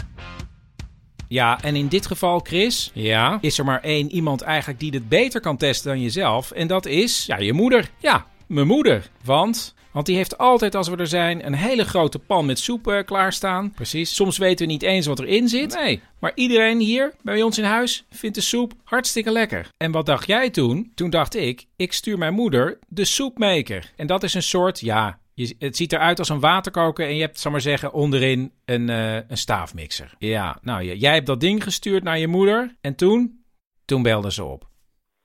Ja, 1.34 1.62
en 1.62 1.76
in 1.76 1.88
dit 1.88 2.06
geval, 2.06 2.40
Chris, 2.40 2.92
ja. 2.94 3.38
is 3.42 3.58
er 3.58 3.66
maar 3.66 3.82
één 3.82 4.12
iemand 4.12 4.42
eigenlijk 4.42 4.80
die 4.80 4.92
dit 4.92 5.10
beter 5.10 5.42
kan 5.42 5.58
testen 5.58 5.92
dan 5.92 6.02
jezelf. 6.02 6.52
En 6.52 6.68
dat 6.68 6.86
is, 6.86 7.26
ja, 7.26 7.38
je 7.38 7.54
moeder. 7.54 7.90
Ja, 7.98 8.26
mijn 8.48 8.68
moeder. 8.68 9.10
Want, 9.24 9.74
want 9.92 10.06
die 10.06 10.16
heeft 10.16 10.38
altijd 10.38 10.76
als 10.76 10.88
we 10.88 10.98
er 10.98 11.08
zijn 11.08 11.46
een 11.46 11.54
hele 11.54 11.84
grote 11.86 12.20
pan 12.20 12.46
met 12.46 12.60
soep 12.60 12.88
eh, 12.88 13.04
klaarstaan. 13.06 13.72
Precies. 13.72 14.16
Soms 14.16 14.38
weten 14.38 14.66
we 14.66 14.72
niet 14.72 14.84
eens 14.84 15.06
wat 15.06 15.20
erin 15.20 15.48
zit. 15.48 15.76
Nee. 15.76 16.02
Maar 16.20 16.32
iedereen 16.36 16.80
hier 16.80 17.14
bij 17.22 17.42
ons 17.42 17.58
in 17.58 17.64
huis 17.64 18.06
vindt 18.10 18.36
de 18.36 18.42
soep 18.42 18.74
hartstikke 18.84 19.32
lekker. 19.32 19.68
En 19.78 19.92
wat 19.92 20.06
dacht 20.06 20.28
jij 20.28 20.50
toen? 20.50 20.92
Toen 20.96 21.10
dacht 21.10 21.36
ik, 21.36 21.66
ik 21.76 21.94
stuur 21.94 22.18
mijn 22.18 22.34
moeder 22.34 22.80
de 22.88 23.06
soepmaker. 23.06 23.92
En 23.96 24.08
dat 24.08 24.24
is 24.24 24.34
een 24.34 24.44
soort, 24.44 24.80
ja, 24.80 25.20
je, 25.34 25.56
het 25.60 25.76
ziet 25.76 25.94
eruit 25.94 26.20
als 26.20 26.30
een 26.30 26.40
waterkoker 26.40 27.06
en 27.06 27.16
je 27.16 27.22
hebt, 27.22 27.40
zal 27.40 27.52
maar 27.52 27.62
zeggen, 27.62 27.94
onderin 27.94 28.52
een, 28.66 28.90
eh, 28.90 29.16
een 29.16 29.38
staafmixer. 29.38 30.14
Ja, 30.18 30.58
nou, 30.62 30.84
jij 30.84 31.14
hebt 31.14 31.28
dat 31.28 31.40
ding 31.40 31.64
gestuurd 31.64 32.04
naar 32.04 32.18
je 32.18 32.28
moeder 32.28 32.76
en 32.82 32.96
toen? 32.96 33.44
Toen 33.86 34.04
belde 34.04 34.32
ze 34.32 34.44
op. 34.44 34.64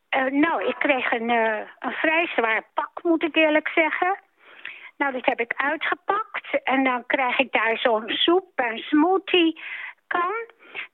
Eh, 0.08 0.24
nou, 0.24 0.68
ik 0.68 0.76
kreeg 0.78 1.12
een, 1.12 1.30
eh, 1.30 1.60
een 1.78 1.92
vrij 1.92 2.26
zwaar 2.26 2.62
pak, 2.74 3.02
moet 3.02 3.22
ik 3.22 3.36
eerlijk 3.36 3.68
zeggen. 3.68 4.18
Nou, 4.96 5.12
dat 5.12 5.26
heb 5.26 5.40
ik 5.40 5.52
uitgepakt. 5.56 6.62
En 6.64 6.84
dan 6.84 7.06
krijg 7.06 7.38
ik 7.38 7.52
daar 7.52 7.78
zo'n 7.78 8.08
soep, 8.08 8.52
een 8.54 8.78
smoothie 8.78 9.60
kan. 10.06 10.34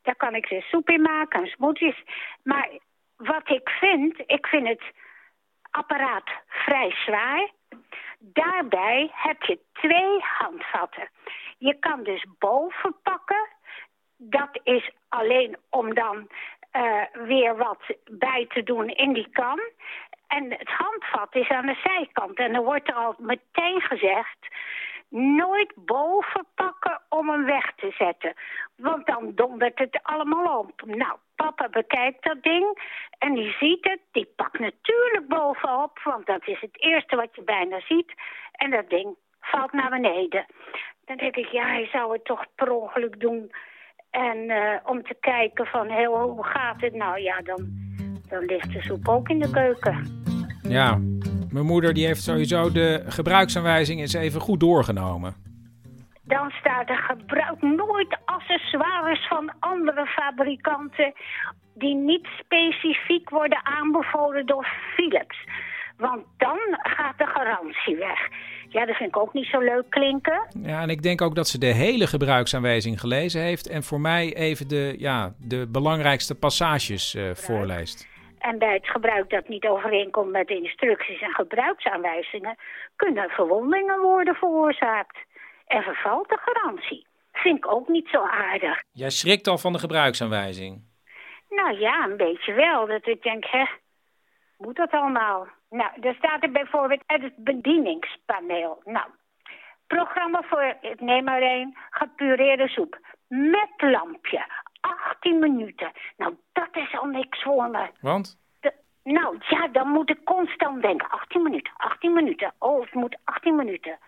Daar 0.02 0.16
kan 0.16 0.34
ik 0.34 0.46
weer 0.46 0.62
soep 0.62 0.88
in 0.88 1.02
maken, 1.02 1.40
en 1.40 1.46
smoothies. 1.46 2.02
Maar 2.42 2.68
wat 3.16 3.50
ik 3.50 3.68
vind, 3.68 4.22
ik 4.26 4.46
vind 4.46 4.68
het 4.68 4.82
apparaat 5.74 6.30
vrij 6.48 6.90
zwaar. 6.90 7.50
Daarbij 8.18 9.10
heb 9.12 9.42
je 9.42 9.58
twee 9.72 10.18
handvatten. 10.20 11.08
Je 11.58 11.78
kan 11.78 12.02
dus 12.02 12.26
boven 12.38 12.96
pakken. 13.02 13.48
Dat 14.16 14.60
is 14.62 14.90
alleen 15.08 15.56
om 15.70 15.94
dan 15.94 16.28
eh, 16.70 17.02
weer 17.12 17.56
wat 17.56 17.82
bij 18.10 18.46
te 18.48 18.62
doen 18.62 18.88
in 18.88 19.12
die 19.12 19.28
kan. 19.32 19.60
En 20.26 20.50
het 20.50 20.68
handvat 20.70 21.34
is 21.34 21.48
aan 21.48 21.66
de 21.66 21.80
zijkant. 21.82 22.38
En 22.38 22.52
dan 22.52 22.64
wordt 22.64 22.88
er 22.88 22.94
al 22.94 23.14
meteen 23.18 23.80
gezegd... 23.80 24.38
nooit 25.14 25.72
boven 25.76 26.46
pakken 26.54 27.00
om 27.08 27.28
hem 27.28 27.44
weg 27.44 27.72
te 27.76 27.94
zetten. 27.98 28.34
Want 28.76 29.06
dan 29.06 29.32
dondert 29.34 29.78
het 29.78 29.98
allemaal 30.02 30.58
op. 30.58 30.82
Nou, 30.86 31.16
papa 31.36 31.68
bekijkt 31.68 32.24
dat 32.24 32.42
ding 32.42 32.78
en 33.18 33.34
die 33.34 33.56
ziet 33.60 33.84
het. 33.84 34.00
Die 34.12 34.32
pakt 34.36 34.58
natuurlijk 34.58 35.28
bovenop, 35.28 36.00
want 36.04 36.26
dat 36.26 36.48
is 36.48 36.60
het 36.60 36.82
eerste 36.82 37.16
wat 37.16 37.34
je 37.34 37.42
bijna 37.42 37.80
ziet. 37.80 38.12
En 38.52 38.70
dat 38.70 38.90
ding 38.90 39.16
valt 39.40 39.72
naar 39.72 39.90
beneden. 39.90 40.46
Dan 41.04 41.16
denk 41.16 41.36
ik, 41.36 41.48
ja, 41.48 41.66
hij 41.66 41.88
zou 41.92 42.12
het 42.12 42.24
toch 42.24 42.44
per 42.54 42.70
ongeluk 42.70 43.20
doen. 43.20 43.52
En 44.10 44.50
eh, 44.50 44.78
om 44.84 45.02
te 45.02 45.16
kijken 45.20 45.66
van, 45.66 46.04
hoe 46.06 46.44
gaat 46.44 46.80
het? 46.80 46.94
Nou 46.94 47.20
ja, 47.20 47.40
dan, 47.40 47.68
dan 48.28 48.44
ligt 48.44 48.72
de 48.72 48.82
soep 48.82 49.08
ook 49.08 49.28
in 49.28 49.38
de 49.38 49.50
keuken. 49.50 50.22
Ja, 50.62 50.98
mijn 51.54 51.66
moeder 51.66 51.94
die 51.94 52.06
heeft 52.06 52.22
sowieso 52.22 52.72
de 52.72 53.02
gebruiksaanwijzing 53.06 54.00
eens 54.00 54.14
even 54.14 54.40
goed 54.40 54.60
doorgenomen. 54.60 55.34
Dan 56.22 56.50
staat 56.50 56.88
er 56.88 56.96
gebruik 56.96 57.62
nooit 57.62 58.18
accessoires 58.24 59.26
van 59.28 59.52
andere 59.60 60.06
fabrikanten 60.06 61.12
die 61.74 61.94
niet 61.94 62.26
specifiek 62.38 63.30
worden 63.30 63.64
aanbevolen 63.64 64.46
door 64.46 64.66
Philips. 64.94 65.38
Want 65.96 66.22
dan 66.36 66.58
gaat 66.82 67.18
de 67.18 67.26
garantie 67.26 67.96
weg. 67.96 68.28
Ja, 68.68 68.86
dat 68.86 68.96
vind 68.96 69.08
ik 69.08 69.16
ook 69.16 69.32
niet 69.32 69.46
zo 69.46 69.58
leuk 69.58 69.84
klinken. 69.88 70.46
Ja, 70.62 70.80
en 70.82 70.88
ik 70.90 71.02
denk 71.02 71.22
ook 71.22 71.34
dat 71.34 71.48
ze 71.48 71.58
de 71.58 71.74
hele 71.74 72.06
gebruiksaanwijzing 72.06 73.00
gelezen 73.00 73.40
heeft 73.40 73.68
en 73.68 73.82
voor 73.82 74.00
mij 74.00 74.34
even 74.36 74.68
de, 74.68 74.94
ja, 74.98 75.32
de 75.38 75.66
belangrijkste 75.68 76.34
passages 76.34 77.14
eh, 77.14 77.30
voorleest. 77.34 78.12
En 78.48 78.58
bij 78.58 78.74
het 78.74 78.88
gebruik 78.88 79.30
dat 79.30 79.48
niet 79.48 79.66
overeenkomt 79.66 80.30
met 80.30 80.48
de 80.48 80.56
instructies 80.56 81.20
en 81.20 81.34
gebruiksaanwijzingen... 81.34 82.56
kunnen 82.96 83.30
verwondingen 83.30 84.00
worden 84.00 84.34
veroorzaakt. 84.34 85.18
En 85.66 85.82
vervalt 85.82 86.28
de 86.28 86.38
garantie. 86.38 87.06
Vind 87.32 87.56
ik 87.56 87.72
ook 87.72 87.88
niet 87.88 88.08
zo 88.08 88.22
aardig. 88.22 88.82
Jij 88.92 89.10
schrikt 89.10 89.46
al 89.46 89.58
van 89.58 89.72
de 89.72 89.78
gebruiksaanwijzing. 89.78 90.82
Nou 91.48 91.78
ja, 91.78 92.04
een 92.04 92.16
beetje 92.16 92.52
wel. 92.52 92.86
Dat 92.86 93.06
ik 93.06 93.22
denk, 93.22 93.44
hè, 93.46 93.64
moet 94.58 94.76
dat 94.76 94.90
allemaal? 94.90 95.46
Nou, 95.70 95.90
er 96.00 96.14
staat 96.14 96.42
er 96.42 96.50
bijvoorbeeld 96.50 97.02
uit 97.06 97.22
het 97.22 97.36
bedieningspaneel. 97.36 98.82
Nou, 98.84 99.06
programma 99.86 100.42
voor, 100.42 100.76
ik 100.80 101.00
neem 101.00 101.24
maar 101.24 101.42
één, 101.42 101.76
gepureerde 101.90 102.68
soep. 102.68 102.98
Met 103.28 103.72
lampje. 103.76 104.46
18 104.90 105.38
minuten. 105.38 105.92
Nou, 106.16 106.34
dat 106.52 106.68
is 106.72 106.94
al 107.00 107.04
niks 107.06 107.42
voor 107.42 107.70
me. 107.70 107.88
Want? 108.00 108.38
De- 108.60 108.72
nou, 109.02 109.36
ja, 109.48 109.68
dan 109.68 109.88
moet 109.88 110.10
ik 110.10 110.24
constant 110.24 110.82
denken. 110.82 111.08
18 111.08 111.42
minuten, 111.42 111.72
18 111.76 112.12
minuten. 112.12 112.52
Oh, 112.58 112.80
het 112.80 112.94
moet 112.94 113.16
18 113.24 113.56
minuten. 113.56 113.98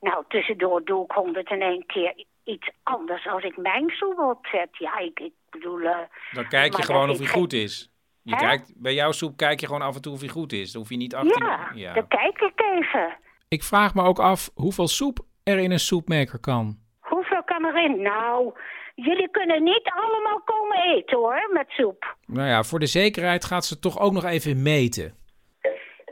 Nou, 0.00 0.24
tussendoor 0.28 0.84
doe 0.84 1.04
ik 1.04 1.10
101 1.12 1.86
keer 1.86 2.24
iets 2.44 2.70
anders 2.82 3.26
als 3.28 3.42
ik 3.42 3.56
mijn 3.56 3.90
soep 3.90 4.18
opzet. 4.18 4.68
Ja, 4.72 4.98
ik, 4.98 5.20
ik 5.20 5.32
bedoel... 5.50 5.80
eh, 5.80 5.98
Dan 6.32 6.48
kijk 6.48 6.76
je 6.76 6.82
gewoon 6.82 7.10
of 7.10 7.18
hij 7.18 7.26
goed 7.26 7.52
is. 7.52 7.90
Je 8.22 8.34
Hè? 8.34 8.40
kijkt, 8.40 8.72
bij 8.76 8.94
jouw 8.94 9.12
soep 9.12 9.36
kijk 9.36 9.60
je 9.60 9.66
gewoon 9.66 9.82
af 9.82 9.94
en 9.94 10.02
toe 10.02 10.12
of 10.12 10.20
hij 10.20 10.28
goed 10.28 10.52
is. 10.52 10.72
Dan 10.72 10.80
hoef 10.80 10.90
je 10.90 10.96
niet 10.96 11.14
18... 11.14 11.46
Ja, 11.74 11.92
dan 11.92 12.08
kijk 12.08 12.40
ik 12.40 12.60
even. 12.60 13.16
Ik 13.48 13.62
vraag 13.62 13.94
me 13.94 14.02
ook 14.02 14.18
af 14.18 14.50
hoeveel 14.54 14.88
soep 14.88 15.18
er 15.44 15.58
in 15.58 15.70
een 15.70 15.78
soepmaker 15.78 16.38
kan. 16.40 16.78
Hoeveel 17.00 17.42
kan 17.44 17.64
erin? 17.64 18.02
Nou, 18.02 18.52
jullie 18.94 19.30
kunnen 19.30 19.62
niet 19.62 19.90
allemaal 19.94 20.40
komen 20.44 20.82
eten 20.82 21.18
hoor, 21.18 21.50
met 21.52 21.68
soep. 21.68 22.16
Nou 22.26 22.48
ja, 22.48 22.62
voor 22.62 22.78
de 22.78 22.86
zekerheid 22.86 23.44
gaat 23.44 23.64
ze 23.64 23.78
toch 23.78 24.00
ook 24.00 24.12
nog 24.12 24.24
even 24.24 24.62
meten. 24.62 25.14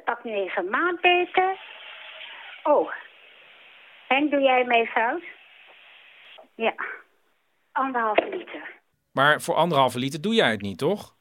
Pak 0.04 0.24
nu 0.24 0.32
even 0.32 0.70
maatbeter. 0.70 1.58
Oh, 2.62 2.90
Henk, 4.08 4.30
doe 4.30 4.40
jij 4.40 4.64
mee 4.64 4.86
fout? 4.86 5.22
Ja, 6.54 6.74
anderhalve 7.72 8.28
liter. 8.30 8.78
Maar 9.12 9.40
voor 9.40 9.54
anderhalve 9.54 9.98
liter 9.98 10.20
doe 10.20 10.34
jij 10.34 10.50
het 10.50 10.60
niet, 10.60 10.78
toch? 10.78 11.16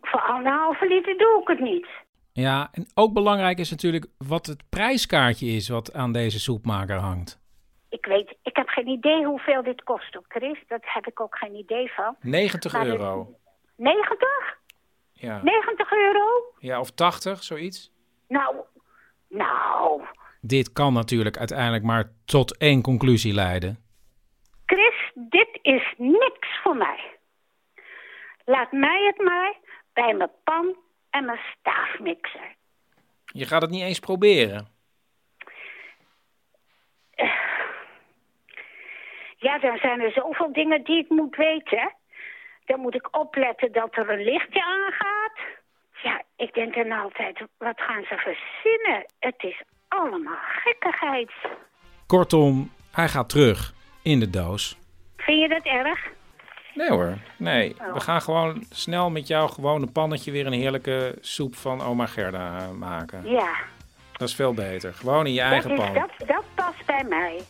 Voor 0.00 0.20
anderhalve 0.20 0.86
liter 0.86 1.18
doe 1.18 1.40
ik 1.40 1.48
het 1.48 1.60
niet. 1.60 1.86
Ja, 2.32 2.68
en 2.72 2.86
ook 2.94 3.12
belangrijk 3.12 3.58
is 3.58 3.70
natuurlijk 3.70 4.06
wat 4.18 4.46
het 4.46 4.62
prijskaartje 4.68 5.46
is 5.46 5.68
wat 5.68 5.92
aan 5.94 6.12
deze 6.12 6.40
soepmaker 6.40 6.96
hangt. 6.96 7.40
Ik 7.88 8.06
weet, 8.06 8.35
ik 8.56 8.62
heb 8.66 8.68
geen 8.68 8.88
idee 8.88 9.24
hoeveel 9.24 9.62
dit 9.62 9.82
kost, 9.82 10.18
Chris. 10.28 10.58
Dat 10.68 10.80
heb 10.82 11.06
ik 11.06 11.20
ook 11.20 11.36
geen 11.38 11.54
idee 11.54 11.92
van. 11.92 12.16
90 12.20 12.72
Maar 12.72 12.84
dit- 12.84 12.92
euro. 12.92 13.34
90? 13.76 14.28
Ja. 15.12 15.42
90 15.42 15.92
euro? 15.92 16.24
ja, 16.58 16.80
of 16.80 16.90
80, 16.90 17.42
zoiets. 17.42 17.92
Nou, 18.28 18.56
nou, 19.28 20.02
Dit 20.40 20.72
kan 20.72 20.92
natuurlijk 20.92 21.36
uiteindelijk 21.38 21.84
maar 21.84 22.10
tot 22.24 22.56
één 22.58 22.82
conclusie 22.82 23.34
leiden. 23.34 23.78
Chris, 24.66 25.10
dit 25.14 25.58
is 25.62 25.94
niks 25.96 26.60
voor 26.62 26.76
mij. 26.76 27.18
Laat 28.44 28.72
mij 28.72 29.04
het 29.06 29.24
maar 29.26 29.54
bij 29.92 30.14
mijn 30.14 30.30
pan 30.44 30.76
en 31.10 31.24
mijn 31.24 31.40
staafmixer. 31.58 32.54
Je 33.24 33.46
gaat 33.46 33.62
het 33.62 33.70
niet 33.70 33.82
eens 33.82 34.00
proberen. 34.00 34.68
Ja, 39.36 39.58
dan 39.58 39.76
zijn 39.76 40.00
er 40.00 40.10
zoveel 40.12 40.52
dingen 40.52 40.84
die 40.84 40.98
ik 40.98 41.08
moet 41.10 41.36
weten. 41.36 41.94
Dan 42.64 42.80
moet 42.80 42.94
ik 42.94 43.16
opletten 43.16 43.72
dat 43.72 43.96
er 43.96 44.10
een 44.10 44.24
lichtje 44.24 44.64
aangaat. 44.64 45.32
Ja, 46.02 46.22
ik 46.36 46.54
denk 46.54 46.74
dan 46.74 46.92
altijd, 46.92 47.40
wat 47.58 47.80
gaan 47.80 48.02
ze 48.02 48.16
verzinnen? 48.16 49.06
Het 49.18 49.34
is 49.38 49.62
allemaal 49.88 50.38
gekkigheid. 50.62 51.30
Kortom, 52.06 52.70
hij 52.92 53.08
gaat 53.08 53.28
terug 53.28 53.72
in 54.02 54.20
de 54.20 54.30
doos. 54.30 54.78
Vind 55.16 55.40
je 55.40 55.48
dat 55.48 55.62
erg? 55.64 56.06
Nee 56.74 56.90
hoor, 56.90 57.18
nee. 57.38 57.74
Oh. 57.80 57.92
We 57.92 58.00
gaan 58.00 58.20
gewoon 58.22 58.64
snel 58.70 59.10
met 59.10 59.26
jouw 59.26 59.46
gewone 59.46 59.86
pannetje 59.92 60.30
weer 60.32 60.46
een 60.46 60.52
heerlijke 60.52 61.18
soep 61.20 61.54
van 61.54 61.80
oma 61.82 62.06
Gerda 62.06 62.56
eh, 62.58 62.70
maken. 62.70 63.30
Ja. 63.30 63.54
Dat 64.12 64.28
is 64.28 64.34
veel 64.34 64.54
beter. 64.54 64.94
Gewoon 64.94 65.26
in 65.26 65.32
je 65.32 65.40
Dat, 65.40 65.50
eigen 65.50 65.70
is, 65.70 65.78
pan. 65.78 65.94
dat, 65.94 66.28
dat 66.28 66.44
past 66.54 66.86
bij 66.86 67.04
mij. 67.08 67.40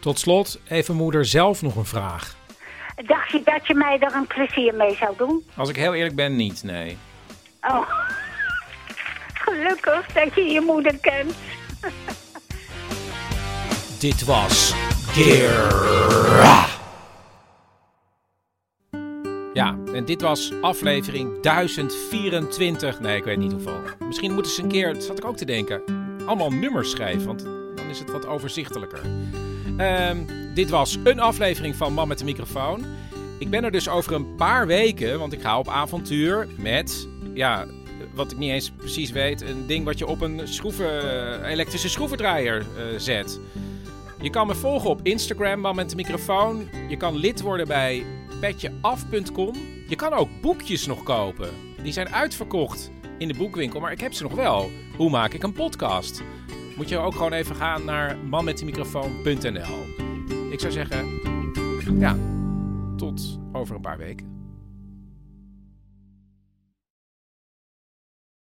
Tot 0.00 0.18
slot 0.18 0.60
heeft 0.64 0.88
mijn 0.88 1.00
moeder 1.00 1.24
zelf 1.24 1.62
nog 1.62 1.76
een 1.76 1.84
vraag. 1.84 2.36
Dacht 3.06 3.30
je 3.30 3.40
dat 3.44 3.66
je 3.66 3.74
mij 3.74 3.98
er 4.00 4.14
een 4.14 4.26
plezier 4.26 4.74
mee 4.74 4.96
zou 4.96 5.16
doen? 5.16 5.44
Als 5.56 5.68
ik 5.68 5.76
heel 5.76 5.94
eerlijk 5.94 6.14
ben, 6.14 6.36
niet, 6.36 6.62
nee. 6.62 6.98
Oh, 7.60 7.90
gelukkig 9.34 10.06
dat 10.06 10.34
je 10.34 10.44
je 10.44 10.60
moeder 10.60 10.98
kent. 10.98 11.34
Dit 13.98 14.24
was 14.24 14.74
Gera. 15.06 16.66
Ja, 19.52 19.76
en 19.92 20.04
dit 20.04 20.20
was 20.20 20.52
aflevering 20.60 21.40
1024. 21.42 23.00
Nee, 23.00 23.16
ik 23.16 23.24
weet 23.24 23.38
niet 23.38 23.52
hoeveel. 23.52 23.80
Misschien 23.98 24.34
moeten 24.34 24.52
ze 24.52 24.62
een 24.62 24.68
keer, 24.68 24.94
dat 24.94 25.04
zat 25.04 25.18
ik 25.18 25.24
ook 25.24 25.36
te 25.36 25.44
denken, 25.44 25.82
allemaal 26.26 26.50
nummers 26.50 26.90
schrijven. 26.90 27.26
Want 27.26 27.44
dan 27.76 27.86
is 27.88 27.98
het 27.98 28.10
wat 28.10 28.26
overzichtelijker. 28.26 29.00
Ehm, 29.76 30.16
dit 30.54 30.70
was 30.70 30.98
een 31.04 31.20
aflevering 31.20 31.76
van 31.76 31.92
Man 31.92 32.08
met 32.08 32.18
de 32.18 32.24
microfoon. 32.24 32.84
Ik 33.38 33.50
ben 33.50 33.64
er 33.64 33.70
dus 33.70 33.88
over 33.88 34.12
een 34.12 34.34
paar 34.34 34.66
weken, 34.66 35.18
want 35.18 35.32
ik 35.32 35.40
ga 35.40 35.58
op 35.58 35.68
avontuur 35.68 36.48
met, 36.58 37.08
ja, 37.34 37.66
wat 38.14 38.32
ik 38.32 38.38
niet 38.38 38.50
eens 38.50 38.70
precies 38.70 39.10
weet, 39.10 39.40
een 39.40 39.66
ding 39.66 39.84
wat 39.84 39.98
je 39.98 40.06
op 40.06 40.20
een 40.20 40.48
schroeven, 40.48 41.44
elektrische 41.44 41.88
schroevendraaier 41.88 42.58
eh, 42.58 42.84
zet. 42.98 43.40
Je 44.20 44.30
kan 44.30 44.46
me 44.46 44.54
volgen 44.54 44.90
op 44.90 45.00
Instagram, 45.02 45.60
man 45.60 45.74
met 45.74 45.90
de 45.90 45.96
microfoon. 45.96 46.68
Je 46.88 46.96
kan 46.96 47.16
lid 47.16 47.40
worden 47.40 47.66
bij 47.66 48.04
petjeaf.com. 48.40 49.54
Je 49.88 49.96
kan 49.96 50.12
ook 50.12 50.28
boekjes 50.40 50.86
nog 50.86 51.02
kopen. 51.02 51.48
Die 51.82 51.92
zijn 51.92 52.08
uitverkocht 52.08 52.90
in 53.18 53.28
de 53.28 53.34
boekwinkel, 53.34 53.80
maar 53.80 53.92
ik 53.92 54.00
heb 54.00 54.12
ze 54.12 54.22
nog 54.22 54.34
wel. 54.34 54.70
Hoe 54.96 55.10
maak 55.10 55.32
ik 55.32 55.42
een 55.42 55.52
podcast? 55.52 56.22
Moet 56.76 56.88
je 56.88 56.98
ook 56.98 57.14
gewoon 57.14 57.32
even 57.32 57.56
gaan 57.56 57.84
naar 57.84 58.16
manmetdemicrofoon.nl. 58.18 59.84
Ik 60.50 60.60
zou 60.60 60.72
zeggen, 60.72 61.20
ja, 61.98 62.16
tot 62.96 63.38
over 63.52 63.74
een 63.74 63.80
paar 63.80 63.98
weken. 63.98 64.35